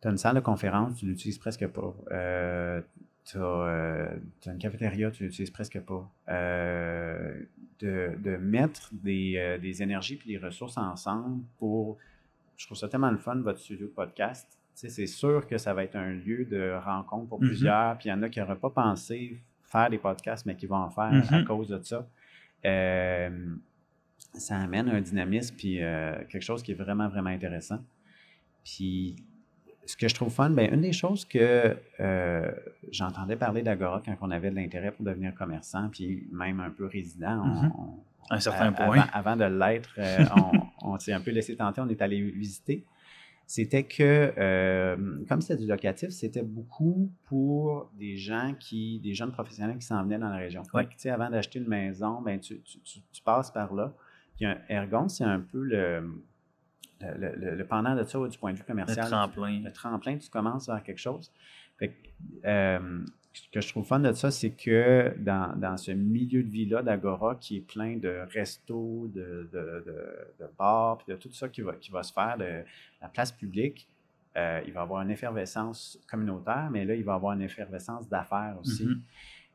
tu 0.00 0.08
as 0.08 0.10
une 0.10 0.18
salle 0.18 0.36
de 0.36 0.40
conférence, 0.40 0.96
tu 0.96 1.06
l'utilises 1.06 1.38
presque 1.38 1.66
pas. 1.68 1.94
Euh, 2.12 2.80
tu 3.24 3.38
as, 3.38 4.10
une 4.46 4.58
cafétéria, 4.58 5.10
tu 5.10 5.24
l'utilises 5.24 5.50
presque 5.50 5.80
pas. 5.80 6.10
Euh, 6.28 7.42
de, 7.80 8.36
mettre 8.40 8.90
des, 8.92 9.34
euh, 9.36 9.82
énergies 9.82 10.18
et 10.24 10.28
des 10.28 10.38
ressources 10.38 10.78
ensemble 10.78 11.42
pour. 11.58 11.98
Je 12.56 12.66
trouve 12.66 12.78
ça 12.78 12.88
tellement 12.88 13.10
le 13.10 13.18
fun, 13.18 13.36
votre 13.36 13.60
studio 13.60 13.88
podcast. 13.94 14.58
C'est 14.86 15.06
sûr 15.08 15.46
que 15.46 15.58
ça 15.58 15.74
va 15.74 15.82
être 15.84 15.96
un 15.96 16.10
lieu 16.12 16.44
de 16.44 16.72
rencontre 16.84 17.28
pour 17.28 17.40
Mhm. 17.40 17.48
plusieurs, 17.48 17.98
puis 17.98 18.08
il 18.08 18.12
y 18.12 18.14
en 18.14 18.22
a 18.22 18.28
qui 18.28 18.38
n'auraient 18.38 18.56
pas 18.56 18.70
pensé 18.70 19.40
faire 19.64 19.90
des 19.90 19.98
podcasts, 19.98 20.46
mais 20.46 20.54
qui 20.54 20.66
vont 20.66 20.76
en 20.76 20.90
faire 20.90 21.12
à 21.34 21.42
cause 21.42 21.68
de 21.68 21.80
ça. 21.82 22.06
Euh, 22.64 23.54
ça 24.34 24.56
amène 24.58 24.88
un 24.88 25.00
dynamisme 25.00 25.56
puis 25.56 25.82
euh, 25.82 26.14
quelque 26.28 26.42
chose 26.42 26.62
qui 26.62 26.72
est 26.72 26.74
vraiment, 26.74 27.08
vraiment 27.08 27.30
intéressant. 27.30 27.78
Puis, 28.64 29.16
ce 29.86 29.96
que 29.96 30.06
je 30.06 30.14
trouve 30.14 30.30
fun, 30.32 30.50
ben, 30.50 30.72
une 30.72 30.82
des 30.82 30.92
choses 30.92 31.24
que 31.24 31.76
euh, 32.00 32.52
j'entendais 32.90 33.36
parler 33.36 33.62
d'Agora 33.62 34.02
quand 34.04 34.14
on 34.20 34.30
avait 34.30 34.50
de 34.50 34.56
l'intérêt 34.56 34.92
pour 34.92 35.04
devenir 35.04 35.34
commerçant, 35.34 35.88
puis 35.90 36.28
même 36.30 36.60
un 36.60 36.70
peu 36.70 36.86
résident, 36.86 37.42
on- 37.42 37.62
Mhm. 37.62 37.72
on- 37.78 37.98
À 38.30 38.34
un 38.36 38.40
certain 38.40 38.72
point. 38.72 38.98
Avant, 39.14 39.30
avant 39.30 39.36
de 39.36 39.44
l'être, 39.44 39.94
euh, 39.98 40.24
on, 40.82 40.92
on 40.92 40.98
s'est 40.98 41.14
un 41.14 41.20
peu 41.20 41.30
laissé 41.30 41.56
tenter, 41.56 41.80
on 41.80 41.88
est 41.88 42.02
allé 42.02 42.20
visiter. 42.20 42.84
C'était 43.50 43.84
que, 43.84 44.34
euh, 44.36 45.24
comme 45.26 45.40
c'était 45.40 45.56
du 45.62 45.66
locatif, 45.66 46.10
c'était 46.10 46.42
beaucoup 46.42 47.10
pour 47.24 47.90
des 47.98 48.18
gens 48.18 48.54
qui, 48.60 49.00
des 49.00 49.14
jeunes 49.14 49.32
professionnels 49.32 49.78
qui 49.78 49.86
s'en 49.86 50.02
venaient 50.04 50.18
dans 50.18 50.28
la 50.28 50.36
région. 50.36 50.62
Ouais. 50.74 50.86
tu 50.86 50.92
sais, 50.98 51.08
avant 51.08 51.30
d'acheter 51.30 51.58
une 51.58 51.66
maison, 51.66 52.20
ben, 52.20 52.38
tu, 52.38 52.60
tu- 52.60 52.78
tu- 52.80 53.00
tu 53.10 53.22
passes 53.22 53.50
par 53.50 53.72
là. 53.72 53.94
Puis 54.36 54.44
un 54.44 54.58
Ergon, 54.68 55.08
c'est 55.08 55.24
un 55.24 55.40
peu 55.40 55.62
le, 55.64 56.22
le, 57.00 57.34
le- 57.36 57.54
le 57.56 57.66
pendant 57.66 57.96
de 57.96 58.04
ça 58.04 58.18
du 58.28 58.36
point 58.36 58.52
de 58.52 58.56
vue 58.58 58.64
Le 58.64 58.66
commercial 58.66 59.06
tremplin. 59.06 59.60
le 59.64 59.72
tremplin, 59.72 60.18
tu 60.18 60.28
commences 60.28 60.66
vers 60.68 60.82
quelque 60.82 61.00
chose. 61.00 61.32
Fait 61.78 61.88
que, 61.88 61.94
euh, 62.44 63.04
que 63.52 63.60
je 63.60 63.68
trouve 63.68 63.84
fun 63.84 64.00
de 64.00 64.12
ça, 64.12 64.30
c'est 64.30 64.50
que 64.50 65.14
dans, 65.18 65.58
dans 65.58 65.76
ce 65.76 65.92
milieu 65.92 66.42
de 66.42 66.48
vie-là 66.48 66.82
d'Agora, 66.82 67.36
qui 67.36 67.58
est 67.58 67.60
plein 67.60 67.96
de 67.96 68.24
restos, 68.32 69.10
de, 69.14 69.48
de, 69.52 69.84
de, 69.86 70.44
de 70.44 70.50
bars, 70.58 70.98
puis 70.98 71.12
de 71.12 71.18
tout 71.18 71.32
ça 71.32 71.48
qui 71.48 71.62
va, 71.62 71.74
qui 71.74 71.90
va 71.90 72.02
se 72.02 72.12
faire, 72.12 72.36
de 72.38 72.64
la 73.00 73.08
place 73.08 73.32
publique, 73.32 73.88
euh, 74.36 74.60
il 74.66 74.72
va 74.72 74.80
y 74.80 74.82
avoir 74.82 75.02
une 75.02 75.10
effervescence 75.10 75.98
communautaire, 76.10 76.68
mais 76.70 76.84
là, 76.84 76.94
il 76.94 77.04
va 77.04 77.12
y 77.12 77.14
avoir 77.16 77.32
une 77.32 77.42
effervescence 77.42 78.08
d'affaires 78.08 78.56
aussi. 78.60 78.86
Mhm. 78.86 79.02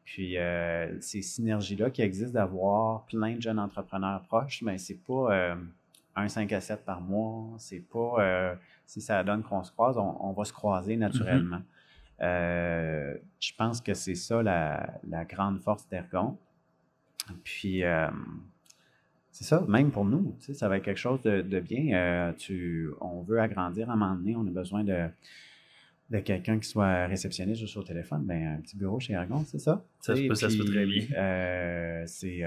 Puis 0.03 0.37
euh, 0.37 0.99
ces 0.99 1.21
synergies-là 1.21 1.89
qui 1.89 2.01
existent 2.01 2.33
d'avoir 2.33 3.05
plein 3.05 3.35
de 3.35 3.41
jeunes 3.41 3.59
entrepreneurs 3.59 4.21
proches, 4.23 4.61
mais 4.61 4.77
c'est 4.77 4.99
pas 5.05 5.33
euh, 5.33 5.55
un 6.15 6.27
5 6.27 6.51
à 6.51 6.59
7 6.59 6.83
par 6.83 6.99
mois, 7.01 7.55
c'est 7.57 7.79
pas 7.79 8.15
euh, 8.19 8.55
si 8.85 8.99
ça 9.01 9.23
donne 9.23 9.43
qu'on 9.43 9.63
se 9.63 9.71
croise, 9.71 9.97
on, 9.97 10.17
on 10.19 10.33
va 10.33 10.43
se 10.43 10.53
croiser 10.53 10.97
naturellement. 10.97 11.61
Euh, 12.21 13.15
je 13.39 13.51
pense 13.57 13.81
que 13.81 13.93
c'est 13.93 14.15
ça 14.15 14.41
la, 14.43 14.99
la 15.07 15.25
grande 15.25 15.59
force 15.59 15.87
d'Ergon. 15.89 16.37
Puis 17.43 17.83
euh, 17.83 18.09
c'est 19.31 19.45
ça, 19.45 19.65
même 19.67 19.91
pour 19.91 20.05
nous, 20.05 20.35
tu 20.39 20.47
sais, 20.47 20.53
ça 20.53 20.67
va 20.69 20.77
être 20.77 20.83
quelque 20.83 20.99
chose 20.99 21.21
de, 21.21 21.41
de 21.41 21.59
bien. 21.59 21.95
Euh, 21.95 22.33
tu, 22.33 22.89
on 23.01 23.21
veut 23.21 23.39
agrandir 23.39 23.89
à 23.89 23.93
un 23.93 23.95
moment 23.95 24.15
donné, 24.15 24.35
on 24.35 24.45
a 24.45 24.51
besoin 24.51 24.83
de, 24.83 25.07
de 26.09 26.19
quelqu'un 26.19 26.59
qui 26.59 26.67
soit 26.67 27.07
réceptionniste 27.07 27.61
juste 27.61 27.77
au 27.77 27.83
téléphone, 27.83 28.23
ben, 28.25 28.57
un 28.57 28.61
petit 28.61 28.77
bureau 28.77 28.99
chez 28.99 29.13
Ergon, 29.13 29.43
c'est 29.45 29.59
ça? 29.59 29.83
Ça 29.99 30.15
se 30.15 30.27
peut, 30.27 30.35
ça 30.35 30.49
se 30.49 30.57
peut 30.57 30.65
puis, 30.65 30.73
très 30.73 30.85
bien. 30.85 32.05
c'est, 32.05 32.43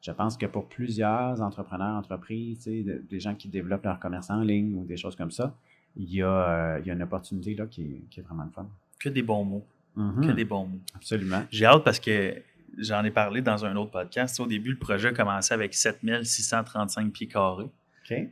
je 0.00 0.12
pense 0.12 0.36
que 0.36 0.46
pour 0.46 0.68
plusieurs 0.68 1.42
entrepreneurs, 1.42 1.96
entreprises, 1.96 2.64
des 2.66 3.20
gens 3.20 3.34
qui 3.34 3.48
développent 3.48 3.84
leur 3.84 3.98
commerce 3.98 4.30
en 4.30 4.40
ligne 4.40 4.76
ou 4.76 4.84
des 4.84 4.96
choses 4.96 5.16
comme 5.16 5.32
ça, 5.32 5.56
il 5.98 6.14
y 6.14 6.22
a, 6.22 6.26
euh, 6.28 6.80
il 6.80 6.86
y 6.86 6.90
a 6.90 6.94
une 6.94 7.02
opportunité 7.02 7.54
là 7.54 7.66
qui, 7.66 7.82
est- 7.82 8.02
qui 8.10 8.20
est 8.20 8.22
vraiment 8.22 8.44
le 8.44 8.50
fun. 8.50 8.66
Que 9.00 9.08
des 9.08 9.22
bons 9.22 9.44
mots. 9.44 9.66
Mhm, 9.96 10.26
Que 10.26 10.32
des 10.32 10.44
bons 10.44 10.66
mots. 10.66 10.80
Absolument. 10.94 11.42
J'ai 11.50 11.66
hâte 11.66 11.82
parce 11.84 11.98
que 12.00 12.34
j'en 12.78 13.02
ai 13.04 13.10
parlé 13.10 13.42
dans 13.42 13.64
un 13.64 13.74
autre 13.76 13.90
podcast. 13.90 14.38
Au 14.40 14.46
début, 14.46 14.70
le 14.72 14.78
projet 14.78 15.08
a 15.08 15.12
commencé 15.12 15.52
avec 15.52 15.74
7635 15.74 17.12
pieds 17.12 17.26
carrés. 17.28 17.68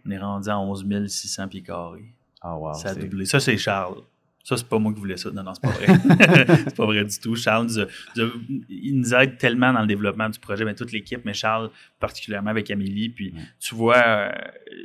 On 0.06 0.10
est 0.10 0.18
rendu 0.18 0.48
à 0.48 0.58
11 0.58 1.06
600 1.08 1.48
pieds 1.48 1.62
carrés. 1.62 2.04
Ah, 2.40 2.56
wow. 2.56 2.72
ça 2.74 2.90
a 2.90 2.94
doublé. 2.94 3.24
Ça, 3.26 3.40
c'est 3.40 3.56
Charles. 3.56 4.00
Ça, 4.48 4.56
c'est 4.56 4.68
pas 4.68 4.78
moi 4.78 4.92
qui 4.92 5.00
voulais 5.00 5.16
ça. 5.16 5.28
Non, 5.32 5.42
non, 5.42 5.52
c'est 5.54 5.62
pas 5.62 5.70
vrai. 5.76 5.86
c'est 6.68 6.76
pas 6.76 6.86
vrai 6.86 7.04
du 7.04 7.18
tout. 7.18 7.34
Charles, 7.34 7.64
nous 7.66 7.80
a- 7.80 7.86
nous 8.16 8.22
a- 8.26 8.30
il 8.68 8.96
nous 9.00 9.12
aide 9.14 9.38
tellement 9.38 9.72
dans 9.72 9.80
le 9.80 9.88
développement 9.88 10.28
du 10.28 10.38
projet, 10.38 10.64
mais 10.64 10.76
toute 10.76 10.92
l'équipe, 10.92 11.20
mais 11.24 11.34
Charles 11.34 11.68
particulièrement 11.98 12.50
avec 12.50 12.70
Amélie. 12.70 13.08
Puis 13.08 13.32
Ouais. 13.34 13.40
tu 13.58 13.74
vois, 13.74 13.96
euh, 14.06 14.30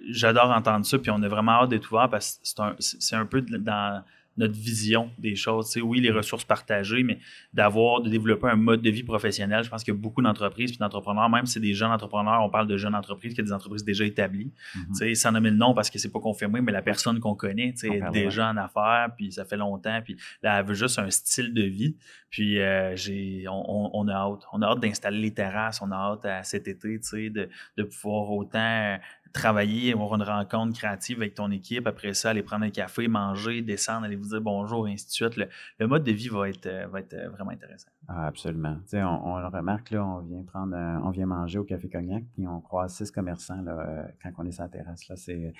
j'adore 0.09 0.49
entendre 0.49 0.83
ça. 0.83 0.97
Puis 0.97 1.11
on 1.11 1.21
a 1.21 1.27
vraiment 1.27 1.51
hâte 1.61 1.69
d'être 1.69 1.91
ouvert 1.91 2.09
parce 2.09 2.39
que 2.39 2.73
c'est 2.79 3.15
un, 3.15 3.21
un 3.21 3.25
peu 3.27 3.41
dans 3.41 4.03
notre 4.37 4.53
vision 4.53 5.11
des 5.17 5.35
choses. 5.35 5.67
Tu 5.67 5.73
sais, 5.73 5.81
oui, 5.81 5.99
les 5.99 6.11
ressources 6.11 6.45
partagées, 6.45 7.03
mais 7.03 7.19
d'avoir, 7.53 8.01
de 8.01 8.09
développer 8.09 8.47
un 8.47 8.55
mode 8.55 8.81
de 8.81 8.89
vie 8.89 9.03
professionnel. 9.03 9.63
Je 9.63 9.69
pense 9.69 9.83
qu'il 9.83 9.93
y 9.93 9.97
a 9.97 9.99
beaucoup 9.99 10.21
d'entreprises 10.21 10.71
et 10.71 10.77
d'entrepreneurs, 10.77 11.29
même 11.29 11.45
si 11.45 11.53
c'est 11.53 11.59
des 11.59 11.73
jeunes 11.73 11.91
entrepreneurs, 11.91 12.41
on 12.43 12.49
parle 12.49 12.67
de 12.67 12.77
jeunes 12.77 12.95
entreprises, 12.95 13.33
qui 13.33 13.43
des 13.43 13.51
entreprises 13.53 13.83
déjà 13.83 14.05
établies. 14.05 14.51
Mhm. 14.75 14.85
Tu 14.89 14.95
sais, 14.95 15.15
sans 15.15 15.31
nommer 15.31 15.49
le 15.49 15.57
nom 15.57 15.73
parce 15.73 15.89
que 15.89 15.99
c'est 15.99 16.11
pas 16.11 16.19
confirmé, 16.19 16.61
mais 16.61 16.71
la 16.71 16.81
personne 16.81 17.19
qu'on 17.19 17.35
connaît, 17.35 17.71
tu 17.73 17.79
sais, 17.79 17.87
est 17.97 17.99
déjà 18.11 18.49
en 18.49 18.57
affaires, 18.57 19.09
puis 19.15 19.31
ça 19.31 19.45
fait 19.45 19.57
longtemps, 19.57 19.99
puis 20.03 20.15
là, 20.41 20.59
elle 20.59 20.65
veut 20.65 20.73
juste 20.75 20.97
un 20.99 21.09
style 21.09 21.53
de 21.53 21.63
vie. 21.63 21.95
Puis 22.29 22.59
euh, 22.61 22.95
j'ai, 22.95 23.43
on, 23.49 23.65
on- 23.69 23.89
on 23.93 24.07
a 24.07 24.13
hâte. 24.13 24.43
On 24.53 24.61
a 24.61 24.67
hâte 24.67 24.79
d'installer 24.79 25.19
les 25.19 25.33
terrasses, 25.33 25.81
on 25.81 25.91
a 25.91 25.95
hâte 25.95 26.23
à 26.25 26.43
cet 26.43 26.67
été, 26.69 26.97
tu 26.99 27.05
sais, 27.07 27.29
de, 27.29 27.49
de 27.75 27.83
pouvoir 27.83 28.31
autant 28.31 28.97
travailler, 29.33 29.93
avoir 29.93 30.15
une 30.15 30.23
rencontre 30.23 30.77
créative 30.77 31.17
avec 31.19 31.35
ton 31.35 31.51
équipe, 31.51 31.87
après 31.87 32.13
ça, 32.13 32.31
aller 32.31 32.43
prendre 32.43 32.65
un 32.65 32.69
café, 32.69 33.07
manger, 33.07 33.61
descendre, 33.61 34.05
aller 34.05 34.15
vous 34.15 34.29
dire 34.29 34.41
bonjour, 34.41 34.87
ainsi 34.87 35.05
de 35.05 35.11
suite. 35.11 35.37
Le, 35.79 35.87
mode 35.87 36.03
de 36.03 36.11
vie 36.11 36.27
va 36.29 36.49
être, 36.49 36.65
euh, 36.65 36.87
va 36.87 36.99
être 36.99 37.13
euh, 37.13 37.29
vraiment 37.29 37.51
intéressant. 37.51 37.89
Ah, 38.07 38.27
absolument. 38.27 38.77
On, 38.93 38.97
on 38.97 39.37
le 39.39 39.47
remarque, 39.47 39.91
là, 39.91 40.05
on 40.05 40.19
vient 40.19 40.43
prendre, 40.43 40.75
un- 40.75 41.01
on 41.03 41.09
vient 41.09 41.25
manger 41.25 41.59
au 41.59 41.63
Café 41.63 41.89
Cognac, 41.89 42.23
puis 42.33 42.47
on 42.47 42.59
croise 42.61 42.93
six 42.93 43.11
commerçants 43.11 43.61
là, 43.61 43.71
euh, 43.79 44.03
quand 44.21 44.31
on 44.37 44.45
est 44.45 44.51
sur 44.51 44.63
la 44.63 44.69
terrasse. 44.69 45.09
C'est, 45.15 45.53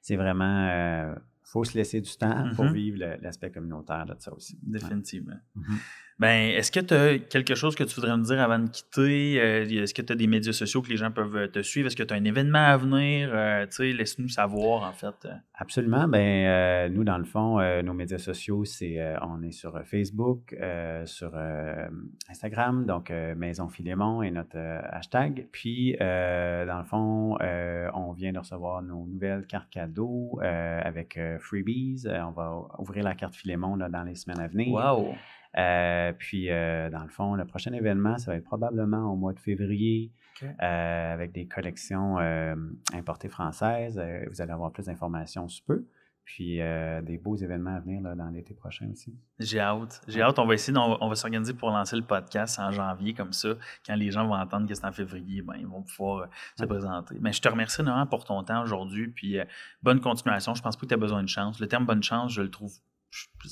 c'est 0.00 0.16
vraiment, 0.16 0.68
euh, 0.70 1.14
faut 1.50 1.64
se 1.64 1.76
laisser 1.76 2.00
du 2.00 2.10
temps 2.16 2.44
pour 2.56 2.66
Mhm. 2.66 2.72
vivre 2.72 2.98
l'aspect 3.22 3.50
communautaire 3.50 4.06
de 4.06 4.14
ça 4.18 4.32
aussi. 4.34 4.58
Définitivement. 4.62 5.36
Mhm. 5.54 5.76
Ben, 6.20 6.50
est-ce 6.50 6.72
que 6.72 6.80
tu 6.80 6.94
as 6.94 7.18
quelque 7.20 7.54
chose 7.54 7.76
que 7.76 7.84
tu 7.84 7.94
voudrais 7.94 8.16
nous 8.16 8.24
dire 8.24 8.40
avant 8.40 8.58
de 8.58 8.68
quitter? 8.68 9.40
Euh, 9.40 9.64
est-ce 9.82 9.94
que 9.94 10.02
tu 10.02 10.12
as 10.12 10.16
des 10.16 10.26
médias 10.26 10.52
sociaux 10.52 10.82
que 10.82 10.88
les 10.88 10.96
gens 10.96 11.12
peuvent 11.12 11.36
euh, 11.36 11.46
te 11.46 11.62
suivre? 11.62 11.86
Est-ce 11.86 11.94
que 11.94 12.02
tu 12.02 12.12
as 12.12 12.16
un 12.16 12.24
événement 12.24 12.58
à 12.58 12.76
venir? 12.76 13.30
Euh, 13.32 13.64
tu 13.66 13.76
sais, 13.76 13.92
laisse-nous 13.92 14.28
savoir, 14.28 14.82
en 14.82 14.92
fait. 14.92 15.28
Absolument. 15.54 16.08
Ben, 16.08 16.18
euh, 16.18 16.88
nous, 16.88 17.04
dans 17.04 17.18
le 17.18 17.24
fond, 17.24 17.60
nos 17.82 17.94
médias 17.94 18.18
sociaux, 18.18 18.64
c'est, 18.64 18.98
on 19.22 19.42
est 19.42 19.52
sur 19.52 19.80
Facebook, 19.86 20.56
sur 21.04 21.36
Instagram, 22.28 22.84
donc 22.84 23.10
Maison 23.36 23.68
Philémon 23.68 24.22
est 24.22 24.30
notre 24.32 24.58
hashtag. 24.58 25.46
Puis, 25.52 25.94
dans 26.00 26.78
le 26.78 26.84
fond, 26.84 27.38
on 27.94 28.12
vient 28.12 28.32
de 28.32 28.38
recevoir 28.38 28.82
nos 28.82 29.06
nouvelles 29.06 29.46
cartes 29.46 29.70
cadeaux 29.70 30.40
avec 30.42 31.16
freebies. 31.38 32.06
Euh, 32.06 32.22
on 32.24 32.32
va 32.32 32.68
ouvrir 32.78 33.04
la 33.04 33.14
carte 33.14 33.34
Philémon 33.34 33.76
là, 33.76 33.88
dans 33.88 34.04
les 34.04 34.14
semaines 34.14 34.40
à 34.40 34.48
venir. 34.48 34.72
Wow! 34.72 35.14
Euh, 35.56 36.12
puis, 36.12 36.50
euh, 36.50 36.90
dans 36.90 37.02
le 37.02 37.08
fond, 37.08 37.34
le 37.34 37.44
prochain 37.44 37.72
événement, 37.72 38.18
ça 38.18 38.32
va 38.32 38.36
être 38.36 38.44
probablement 38.44 39.12
au 39.12 39.16
mois 39.16 39.32
de 39.32 39.40
février 39.40 40.12
euh, 40.42 41.12
avec 41.12 41.32
des 41.32 41.46
collections 41.46 42.18
importées 42.92 43.28
françaises. 43.28 44.00
vous 44.28 44.40
allez 44.40 44.52
avoir 44.52 44.72
plus 44.72 44.86
d'informations 44.86 45.48
sous 45.48 45.64
peu. 45.64 45.86
Puis 46.28 46.58
des 47.02 47.16
beaux 47.16 47.36
événements 47.36 47.74
à 47.74 47.80
venir 47.80 48.02
là, 48.02 48.14
dans 48.14 48.28
l'été 48.28 48.52
prochain 48.52 48.86
aussi. 48.92 49.16
J'ai 49.38 49.60
hâte. 49.60 50.02
J'ai 50.06 50.20
hâte. 50.20 50.38
On 50.38 50.46
va 50.46 50.52
essayer, 50.52 50.76
on, 50.76 51.08
va 51.08 51.14
s'organiser 51.14 51.54
pour 51.54 51.70
lancer 51.70 51.96
le 51.96 52.02
podcast 52.02 52.58
en 52.58 52.70
janvier, 52.70 53.14
comme 53.14 53.32
ça. 53.32 53.54
Quand 53.86 53.94
les 53.94 54.10
gens 54.10 54.26
vont 54.26 54.34
entendre 54.34 54.68
que 54.68 54.74
c'est 54.74 54.84
en 54.84 54.92
février, 54.92 55.40
ben, 55.40 55.54
ils 55.58 55.66
vont 55.66 55.82
pouvoir 55.82 56.28
se 56.54 56.66
présenter. 56.66 57.16
Mais 57.20 57.32
je 57.32 57.40
te 57.40 57.48
remercie 57.48 57.80
énormément 57.80 58.06
pour 58.06 58.26
ton 58.26 58.42
temps 58.44 58.62
aujourd'hui. 58.62 59.08
Puis 59.08 59.38
bonne 59.82 60.00
continuation. 60.00 60.54
Je 60.54 60.60
pense 60.60 60.76
pas 60.76 60.82
que 60.82 60.88
tu 60.88 60.94
as 60.94 60.98
besoin 60.98 61.22
de 61.22 61.30
chance. 61.30 61.60
Le 61.60 61.66
terme 61.66 61.86
bonne 61.86 62.02
chance, 62.02 62.30
je 62.34 62.42
le 62.42 62.50
trouve 62.50 62.74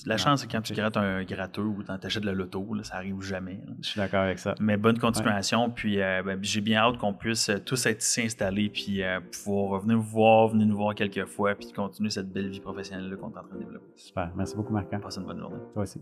la 0.04 0.16
chance, 0.16 0.42
c'est 0.42 0.50
quand 0.50 0.60
tu 0.60 0.74
grattes 0.74 0.96
un 0.96 1.24
gratteux 1.24 1.62
ou 1.62 1.82
tu 1.82 2.06
achètes 2.06 2.24
le 2.24 2.32
loto, 2.32 2.66
ça 2.82 2.96
arrive 2.96 3.20
jamais. 3.22 3.60
Je 3.82 3.88
suis 3.88 4.00
d'accord 4.00 4.20
avec 4.20 4.38
ça. 4.38 4.54
Mais 4.60 4.76
bonne 4.76 4.98
continuation. 4.98 5.70
Puis 5.70 6.00
euh, 6.00 6.22
ben, 6.22 6.38
j'ai 6.42 6.60
bien 6.60 6.80
hâte 6.80 6.98
qu'on 6.98 7.14
puisse 7.14 7.48
euh, 7.48 7.58
tous 7.58 7.86
être 7.86 8.02
ici 8.02 8.22
installés, 8.22 8.68
puis 8.68 9.02
euh, 9.02 9.20
pouvoir 9.20 9.80
venir 9.80 9.98
vous 9.98 10.10
voir, 10.10 10.48
venir 10.48 10.66
nous 10.66 10.76
voir 10.76 10.94
quelques 10.94 11.26
fois, 11.26 11.54
puis 11.54 11.72
continuer 11.72 12.10
cette 12.10 12.32
belle 12.32 12.48
vie 12.48 12.60
professionnelle 12.60 13.16
qu'on 13.16 13.30
est 13.30 13.38
en 13.38 13.44
train 13.44 13.54
de 13.54 13.60
développer. 13.60 13.86
Super. 13.96 14.32
Merci 14.36 14.56
beaucoup, 14.56 14.72
Marc. 14.72 14.88
Passe 15.00 15.16
une 15.16 15.24
bonne 15.24 15.40
journée. 15.40 15.58
Toi 15.72 15.82
aussi. 15.82 16.00